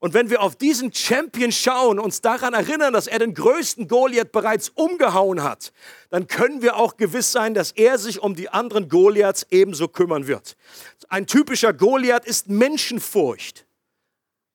Und 0.00 0.14
wenn 0.14 0.30
wir 0.30 0.40
auf 0.40 0.56
diesen 0.56 0.92
Champion 0.94 1.52
schauen, 1.52 1.98
uns 1.98 2.22
daran 2.22 2.54
erinnern, 2.54 2.94
dass 2.94 3.06
er 3.06 3.18
den 3.18 3.34
größten 3.34 3.86
Goliath 3.86 4.32
bereits 4.32 4.70
umgehauen 4.70 5.42
hat, 5.42 5.72
dann 6.08 6.26
können 6.26 6.62
wir 6.62 6.76
auch 6.76 6.96
gewiss 6.96 7.32
sein, 7.32 7.52
dass 7.52 7.70
er 7.72 7.98
sich 7.98 8.18
um 8.18 8.34
die 8.34 8.48
anderen 8.48 8.88
Goliaths 8.88 9.46
ebenso 9.50 9.88
kümmern 9.88 10.26
wird. 10.26 10.56
Ein 11.10 11.26
typischer 11.26 11.74
Goliath 11.74 12.24
ist 12.24 12.48
Menschenfurcht. 12.48 13.66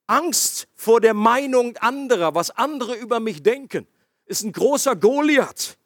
Angst 0.08 0.68
vor 0.76 1.02
der 1.02 1.14
Meinung 1.14 1.78
anderer, 1.78 2.36
was 2.36 2.52
andere 2.52 2.96
über 2.96 3.20
mich 3.20 3.44
denken, 3.44 3.88
ist 4.26 4.44
ein 4.44 4.52
großer 4.52 4.96
Goliath 4.96 5.78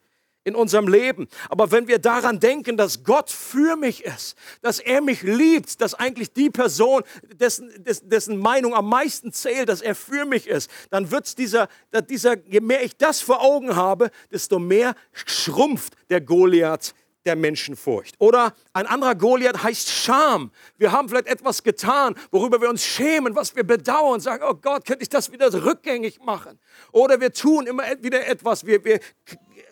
in 0.46 0.56
unserem 0.56 0.88
Leben. 0.88 1.28
Aber 1.50 1.72
wenn 1.72 1.88
wir 1.88 2.00
daran 2.00 2.40
denken, 2.40 2.78
dass 2.78 3.04
Gott 3.04 3.30
für 3.30 3.76
mich 3.76 4.04
ist, 4.04 4.36
dass 4.62 4.80
er 4.80 5.02
mich 5.02 5.22
liebt, 5.22 5.82
dass 5.82 5.94
eigentlich 5.94 6.34
die 6.34 6.50
Person, 6.50 7.04
dessen, 7.34 7.72
dessen 7.78 8.38
Meinung 8.38 8.74
am 8.74 8.90
meisten 8.90 9.32
zählt, 9.32 9.70
dass 9.70 9.82
er 9.82 9.96
für 9.96 10.26
mich 10.26 10.48
ist, 10.48 10.70
dann 10.90 11.12
wird 11.12 11.38
dieser, 11.38 11.68
dieser, 12.10 12.38
je 12.48 12.62
mehr 12.62 12.84
ich 12.84 12.98
das 12.98 13.22
vor 13.22 13.42
Augen 13.42 13.76
habe, 13.76 14.10
desto 14.32 14.60
mehr 14.60 14.96
schrumpft 15.14 15.94
der 16.10 16.22
Goliath 16.22 16.94
der 17.26 17.36
Menschenfurcht. 17.36 18.16
Oder 18.20 18.54
ein 18.74 18.88
anderer 18.88 19.16
Goliath 19.16 19.64
heißt 19.64 19.90
Scham. 19.90 20.52
Wir 20.78 20.92
haben 20.92 21.10
vielleicht 21.10 21.28
etwas 21.28 21.64
getan, 21.64 22.16
worüber 22.32 22.62
wir 22.62 22.70
uns 22.70 22.86
schämen, 22.86 23.36
was 23.36 23.56
wir 23.56 23.64
bedauern, 23.64 24.20
sagen, 24.20 24.44
oh 24.48 24.56
Gott, 24.56 24.86
könnte 24.86 25.04
ich 25.04 25.10
das 25.10 25.32
wieder 25.32 25.52
rückgängig 25.54 26.20
machen? 26.22 26.60
Oder 26.92 27.20
wir 27.20 27.34
tun 27.34 27.68
immer 27.68 27.84
wieder 28.02 28.26
etwas, 28.28 28.66
wir, 28.66 28.84
wir, 28.86 29.00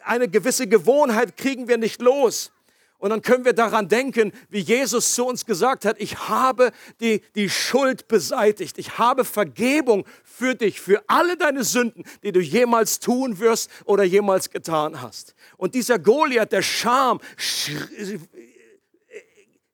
eine 0.04 0.28
gewisse 0.28 0.68
Gewohnheit 0.68 1.38
kriegen 1.38 1.68
wir 1.68 1.78
nicht 1.78 2.02
los. 2.02 2.52
Und 3.00 3.12
dann 3.12 3.22
können 3.22 3.46
wir 3.46 3.54
daran 3.54 3.88
denken, 3.88 4.32
wie 4.50 4.60
Jesus 4.60 5.14
zu 5.14 5.26
uns 5.26 5.46
gesagt 5.46 5.86
hat, 5.86 5.98
ich 6.00 6.30
habe 6.30 6.72
die, 7.00 7.22
die 7.36 7.50
Schuld 7.50 8.08
beseitigt. 8.08 8.80
Ich 8.80 8.98
habe 8.98 9.24
Vergebung 9.24 10.06
für 10.24 10.56
dich, 10.56 10.82
für 10.82 11.04
alle 11.08 11.38
deine 11.38 11.64
Sünden, 11.64 12.04
die 12.24 12.32
du 12.32 12.40
jemals 12.40 13.00
tun 13.00 13.38
wirst 13.40 13.70
oder 13.86 14.04
jemals 14.04 14.50
getan 14.50 15.02
hast. 15.02 15.36
Und 15.58 15.76
dieser 15.76 16.00
Goliath, 16.00 16.52
der 16.52 16.64
Scham, 16.64 17.20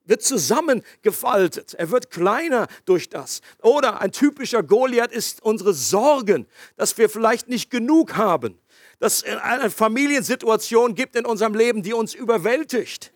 wird 0.05 0.21
zusammengefaltet. 0.21 1.75
Er 1.75 1.91
wird 1.91 2.11
kleiner 2.11 2.67
durch 2.85 3.09
das. 3.09 3.41
Oder 3.61 4.01
ein 4.01 4.11
typischer 4.11 4.63
Goliath 4.63 5.13
ist 5.13 5.41
unsere 5.41 5.73
Sorgen, 5.73 6.45
dass 6.75 6.97
wir 6.97 7.09
vielleicht 7.09 7.47
nicht 7.47 7.69
genug 7.69 8.15
haben. 8.15 8.59
Dass 8.99 9.23
es 9.23 9.37
eine 9.41 9.69
Familiensituation 9.69 10.95
gibt 10.95 11.15
in 11.15 11.25
unserem 11.25 11.55
Leben, 11.55 11.83
die 11.83 11.93
uns 11.93 12.13
überwältigt. 12.13 13.12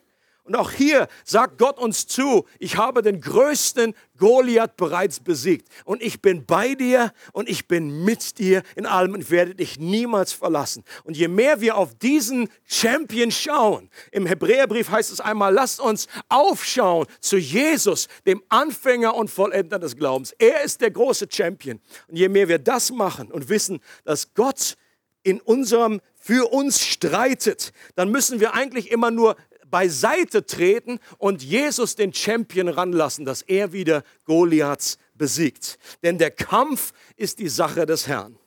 Und 0.47 0.55
auch 0.55 0.71
hier 0.71 1.07
sagt 1.25 1.57
Gott 1.57 1.77
uns 1.77 2.07
zu, 2.07 2.45
ich 2.57 2.77
habe 2.77 3.01
den 3.01 3.19
größten 3.19 3.93
Goliath 4.17 4.77
bereits 4.77 5.19
besiegt. 5.19 5.67
Und 5.83 6.01
ich 6.01 6.21
bin 6.21 6.45
bei 6.45 6.73
dir 6.73 7.11
und 7.33 7.49
ich 7.49 7.67
bin 7.67 8.05
mit 8.05 8.39
dir 8.39 8.63
in 8.77 8.85
allem 8.85 9.13
und 9.13 9.29
werde 9.29 9.55
dich 9.55 9.77
niemals 9.77 10.31
verlassen. 10.31 10.85
Und 11.03 11.17
je 11.17 11.27
mehr 11.27 11.59
wir 11.59 11.75
auf 11.75 11.95
diesen 11.95 12.49
Champion 12.65 13.29
schauen, 13.29 13.89
im 14.11 14.25
Hebräerbrief 14.25 14.89
heißt 14.89 15.11
es 15.11 15.19
einmal, 15.19 15.53
lasst 15.53 15.81
uns 15.81 16.07
aufschauen 16.29 17.07
zu 17.19 17.35
Jesus, 17.35 18.07
dem 18.25 18.41
Anfänger 18.47 19.15
und 19.15 19.29
Vollender 19.29 19.79
des 19.79 19.97
Glaubens. 19.97 20.33
Er 20.39 20.63
ist 20.63 20.79
der 20.79 20.91
große 20.91 21.27
Champion. 21.29 21.81
Und 22.07 22.15
je 22.15 22.29
mehr 22.29 22.47
wir 22.47 22.59
das 22.59 22.89
machen 22.91 23.31
und 23.31 23.49
wissen, 23.49 23.81
dass 24.05 24.33
Gott 24.33 24.77
in 25.23 25.41
unserem 25.41 25.99
für 26.15 26.51
uns 26.51 26.81
streitet, 26.81 27.73
dann 27.95 28.09
müssen 28.09 28.39
wir 28.39 28.53
eigentlich 28.53 28.91
immer 28.91 29.11
nur 29.11 29.35
beiseite 29.69 30.45
treten 30.45 30.99
und 31.17 31.43
Jesus 31.43 31.95
den 31.95 32.13
Champion 32.13 32.67
ranlassen, 32.67 33.25
dass 33.25 33.41
er 33.41 33.73
wieder 33.73 34.03
Goliaths 34.25 34.97
besiegt. 35.13 35.77
Denn 36.03 36.17
der 36.17 36.31
Kampf 36.31 36.93
ist 37.15 37.39
die 37.39 37.49
Sache 37.49 37.85
des 37.85 38.07
Herrn. 38.07 38.37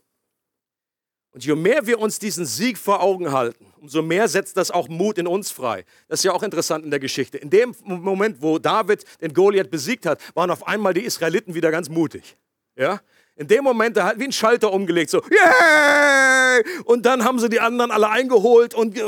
Und 1.33 1.45
je 1.45 1.55
mehr 1.55 1.87
wir 1.87 2.01
uns 2.01 2.19
diesen 2.19 2.45
Sieg 2.45 2.77
vor 2.77 3.03
Augen 3.03 3.31
halten, 3.33 3.65
umso 3.81 4.03
mehr 4.03 4.27
setzt 4.29 4.57
das 4.57 4.73
auch 4.73 4.89
Mut 4.89 5.17
in 5.17 5.29
uns 5.29 5.53
frei. 5.53 5.85
Das 6.09 6.21
ist 6.21 6.25
ja 6.25 6.33
auch 6.33 6.43
interessant 6.43 6.85
in 6.85 6.91
der 6.91 6.99
Geschichte. 6.99 7.39
In 7.39 7.51
dem 7.51 7.75
Moment, 7.85 8.43
wo 8.43 8.59
David 8.59 9.05
den 9.21 9.33
Goliath 9.33 9.71
besiegt 9.71 10.07
hat, 10.07 10.21
waren 10.35 10.51
auf 10.51 10.67
einmal 10.67 10.93
die 10.93 11.05
Israeliten 11.05 11.55
wieder 11.55 11.71
ganz 11.71 11.89
mutig. 11.89 12.37
Ja? 12.75 13.01
In 13.37 13.47
dem 13.47 13.63
Moment, 13.63 13.97
da 13.97 14.07
hat 14.07 14.19
wie 14.19 14.25
ein 14.25 14.33
Schalter 14.33 14.73
umgelegt, 14.73 15.11
so, 15.11 15.23
yeah! 15.31 16.59
Und 16.85 17.07
dann 17.07 17.25
haben 17.25 17.39
sie 17.39 17.49
die 17.49 17.61
anderen 17.61 17.93
alle 17.93 18.11
eingeholt 18.11 18.75
und 18.75 18.99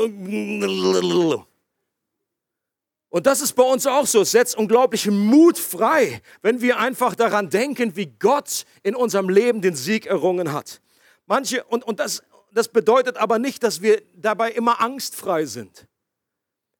und 3.13 3.27
das 3.27 3.41
ist 3.41 3.53
bei 3.53 3.61
uns 3.61 3.85
auch 3.85 4.07
so. 4.07 4.21
Es 4.21 4.31
setzt 4.31 4.57
unglaublichen 4.57 5.15
Mut 5.15 5.59
frei, 5.59 6.23
wenn 6.41 6.61
wir 6.61 6.79
einfach 6.79 7.13
daran 7.13 7.51
denken, 7.51 7.95
wie 7.95 8.07
Gott 8.07 8.65
in 8.81 8.95
unserem 8.95 9.29
Leben 9.29 9.61
den 9.61 9.75
Sieg 9.75 10.07
errungen 10.07 10.51
hat. 10.51 10.81
Manche, 11.27 11.63
und, 11.65 11.83
und 11.83 11.99
das, 11.99 12.23
das 12.53 12.69
bedeutet 12.69 13.17
aber 13.17 13.37
nicht, 13.37 13.61
dass 13.61 13.83
wir 13.83 14.01
dabei 14.15 14.49
immer 14.49 14.81
angstfrei 14.81 15.45
sind. 15.45 15.85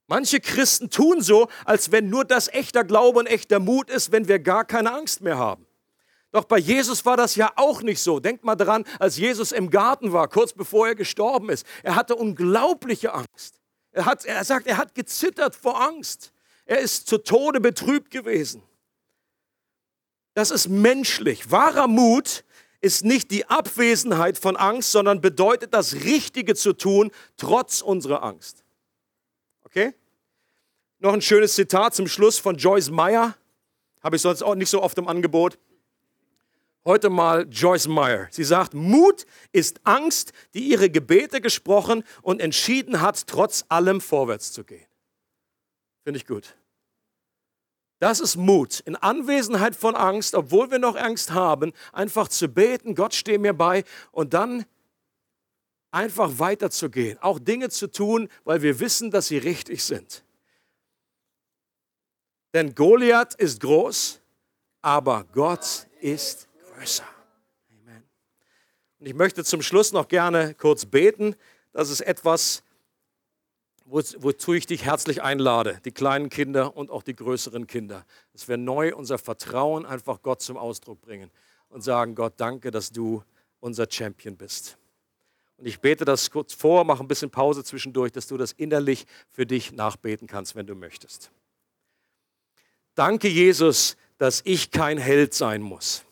Manche 0.07 0.39
Christen 0.39 0.89
tun 0.89 1.21
so, 1.21 1.49
als 1.65 1.91
wenn 1.91 2.09
nur 2.09 2.25
das 2.25 2.47
echter 2.47 2.83
Glaube 2.83 3.19
und 3.19 3.27
echter 3.27 3.59
Mut 3.59 3.91
ist, 3.91 4.11
wenn 4.11 4.27
wir 4.27 4.39
gar 4.39 4.65
keine 4.65 4.91
Angst 4.91 5.21
mehr 5.21 5.37
haben. 5.37 5.67
Doch 6.31 6.45
bei 6.45 6.57
Jesus 6.57 7.05
war 7.05 7.15
das 7.15 7.35
ja 7.35 7.51
auch 7.57 7.83
nicht 7.83 8.01
so. 8.01 8.19
Denkt 8.19 8.43
mal 8.43 8.55
dran, 8.55 8.85
als 8.97 9.17
Jesus 9.17 9.51
im 9.51 9.69
Garten 9.69 10.13
war, 10.13 10.27
kurz 10.29 10.51
bevor 10.51 10.87
er 10.87 10.95
gestorben 10.95 11.51
ist. 11.51 11.63
Er 11.83 11.95
hatte 11.95 12.15
unglaubliche 12.15 13.13
Angst. 13.13 13.62
Er, 13.93 14.05
hat, 14.05 14.25
er 14.25 14.43
sagt, 14.43 14.67
er 14.67 14.77
hat 14.77 14.95
gezittert 14.95 15.55
vor 15.55 15.79
Angst. 15.79 16.33
Er 16.65 16.79
ist 16.79 17.07
zu 17.07 17.17
Tode 17.17 17.59
betrübt 17.59 18.11
gewesen. 18.11 18.63
Das 20.33 20.49
ist 20.51 20.67
menschlich. 20.67 21.51
Wahrer 21.51 21.87
Mut 21.87 22.43
ist 22.81 23.05
nicht 23.05 23.31
die 23.31 23.45
Abwesenheit 23.45 24.37
von 24.37 24.57
Angst, 24.57 24.91
sondern 24.91 25.21
bedeutet 25.21 25.73
das 25.73 25.93
Richtige 25.93 26.55
zu 26.55 26.73
tun, 26.73 27.11
trotz 27.37 27.81
unserer 27.81 28.23
Angst. 28.23 28.63
Okay? 29.63 29.93
Noch 30.99 31.13
ein 31.13 31.21
schönes 31.21 31.53
Zitat 31.53 31.93
zum 31.93 32.07
Schluss 32.07 32.39
von 32.39 32.57
Joyce 32.57 32.89
Meyer. 32.89 33.37
Habe 34.01 34.15
ich 34.15 34.21
sonst 34.21 34.41
auch 34.41 34.55
nicht 34.55 34.69
so 34.69 34.81
oft 34.81 34.97
im 34.97 35.07
Angebot. 35.07 35.59
Heute 36.85 37.09
mal 37.09 37.47
Joyce 37.49 37.87
Meyer. 37.87 38.27
Sie 38.29 38.43
sagt, 38.43 38.73
Mut 38.73 39.25
ist 39.53 39.79
Angst, 39.85 40.33
die 40.53 40.69
ihre 40.69 40.89
Gebete 40.89 41.39
gesprochen 41.39 42.03
und 42.21 42.41
entschieden 42.41 42.99
hat, 42.99 43.25
trotz 43.27 43.63
allem 43.69 44.01
vorwärts 44.01 44.51
zu 44.51 44.65
gehen. 44.65 44.85
Finde 46.03 46.17
ich 46.17 46.27
gut. 46.27 46.57
Das 47.99 48.19
ist 48.19 48.35
Mut. 48.35 48.81
In 48.81 48.97
Anwesenheit 48.97 49.77
von 49.77 49.95
Angst, 49.95 50.35
obwohl 50.35 50.71
wir 50.71 50.79
noch 50.79 50.97
Angst 50.97 51.31
haben, 51.31 51.71
einfach 51.93 52.27
zu 52.27 52.49
beten, 52.49 52.95
Gott 52.95 53.13
stehe 53.13 53.39
mir 53.39 53.53
bei 53.53 53.85
und 54.11 54.33
dann 54.33 54.65
einfach 55.91 56.37
weiterzugehen. 56.37 57.17
Auch 57.19 57.39
Dinge 57.39 57.69
zu 57.69 57.89
tun, 57.89 58.27
weil 58.43 58.61
wir 58.61 58.81
wissen, 58.81 59.09
dass 59.09 59.27
sie 59.27 59.37
richtig 59.37 59.85
sind. 59.85 60.25
Denn 62.53 62.75
Goliath 62.75 63.35
ist 63.35 63.61
groß, 63.61 64.19
aber 64.81 65.23
Gott 65.31 65.87
ist 66.01 66.49
größer. 66.83 67.05
Amen. 67.69 68.03
Und 68.99 69.05
ich 69.05 69.13
möchte 69.13 69.43
zum 69.45 69.61
Schluss 69.61 69.93
noch 69.93 70.09
gerne 70.09 70.53
kurz 70.53 70.85
beten. 70.85 71.35
Das 71.71 71.89
ist 71.89 72.01
etwas, 72.01 72.61
wozu 73.85 74.53
ich 74.53 74.65
dich 74.65 74.83
herzlich 74.83 75.21
einlade, 75.21 75.79
die 75.85 75.91
kleinen 75.91 76.29
Kinder 76.29 76.75
und 76.75 76.91
auch 76.91 77.03
die 77.03 77.15
größeren 77.15 77.67
Kinder, 77.67 78.05
dass 78.33 78.47
wir 78.49 78.57
neu 78.57 78.95
unser 78.95 79.17
Vertrauen 79.17 79.85
einfach 79.85 80.21
Gott 80.21 80.41
zum 80.41 80.57
Ausdruck 80.57 81.01
bringen 81.01 81.31
und 81.69 81.83
sagen, 81.83 82.15
Gott, 82.15 82.33
danke, 82.37 82.69
dass 82.69 82.91
du 82.91 83.23
unser 83.59 83.87
Champion 83.89 84.35
bist. 84.35 84.77
Und 85.57 85.67
ich 85.67 85.79
bete 85.79 86.03
das 86.03 86.31
kurz 86.31 86.53
vor, 86.53 86.83
mache 86.83 87.03
ein 87.03 87.07
bisschen 87.07 87.29
Pause 87.29 87.63
zwischendurch, 87.63 88.11
dass 88.11 88.27
du 88.27 88.35
das 88.35 88.51
innerlich 88.51 89.05
für 89.29 89.45
dich 89.45 89.71
nachbeten 89.71 90.27
kannst, 90.27 90.55
wenn 90.55 90.67
du 90.67 90.75
möchtest. 90.75 91.31
Danke, 92.95 93.29
Jesus, 93.29 93.95
dass 94.17 94.41
ich 94.43 94.71
kein 94.71 94.97
Held 94.97 95.33
sein 95.33 95.61
muss 95.61 96.03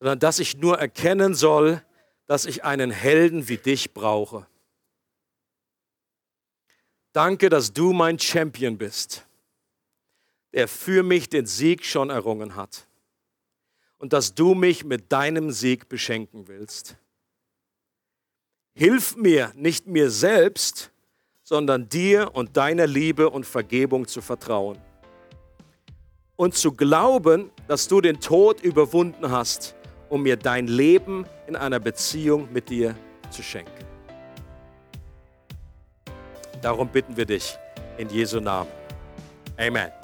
sondern 0.00 0.18
dass 0.18 0.38
ich 0.38 0.56
nur 0.56 0.78
erkennen 0.78 1.34
soll, 1.34 1.82
dass 2.26 2.44
ich 2.44 2.64
einen 2.64 2.90
Helden 2.90 3.48
wie 3.48 3.56
dich 3.56 3.94
brauche. 3.94 4.46
Danke, 7.12 7.48
dass 7.48 7.72
du 7.72 7.92
mein 7.92 8.18
Champion 8.18 8.78
bist. 8.78 9.24
der 10.52 10.66
für 10.66 11.02
mich 11.02 11.28
den 11.28 11.46
Sieg 11.46 11.84
schon 11.84 12.10
errungen 12.10 12.56
hat. 12.56 12.86
Und 13.98 14.12
dass 14.12 14.34
du 14.34 14.54
mich 14.54 14.84
mit 14.84 15.12
deinem 15.12 15.50
Sieg 15.50 15.88
beschenken 15.88 16.48
willst. 16.48 16.96
Hilf 18.74 19.16
mir, 19.16 19.52
nicht 19.54 19.86
mir 19.86 20.10
selbst, 20.10 20.90
sondern 21.42 21.88
dir 21.88 22.34
und 22.34 22.56
deiner 22.56 22.86
Liebe 22.86 23.28
und 23.28 23.44
Vergebung 23.44 24.06
zu 24.06 24.20
vertrauen. 24.20 24.78
Und 26.36 26.54
zu 26.54 26.72
glauben, 26.72 27.50
dass 27.66 27.88
du 27.88 28.00
den 28.00 28.20
Tod 28.20 28.62
überwunden 28.62 29.30
hast, 29.30 29.74
um 30.08 30.22
mir 30.22 30.36
dein 30.36 30.66
Leben 30.66 31.26
in 31.46 31.56
einer 31.56 31.80
Beziehung 31.80 32.48
mit 32.52 32.68
dir 32.68 32.94
zu 33.30 33.42
schenken. 33.42 33.72
Darum 36.62 36.88
bitten 36.88 37.16
wir 37.16 37.26
dich 37.26 37.56
in 37.98 38.08
Jesu 38.10 38.40
Namen. 38.40 38.70
Amen. 39.56 39.97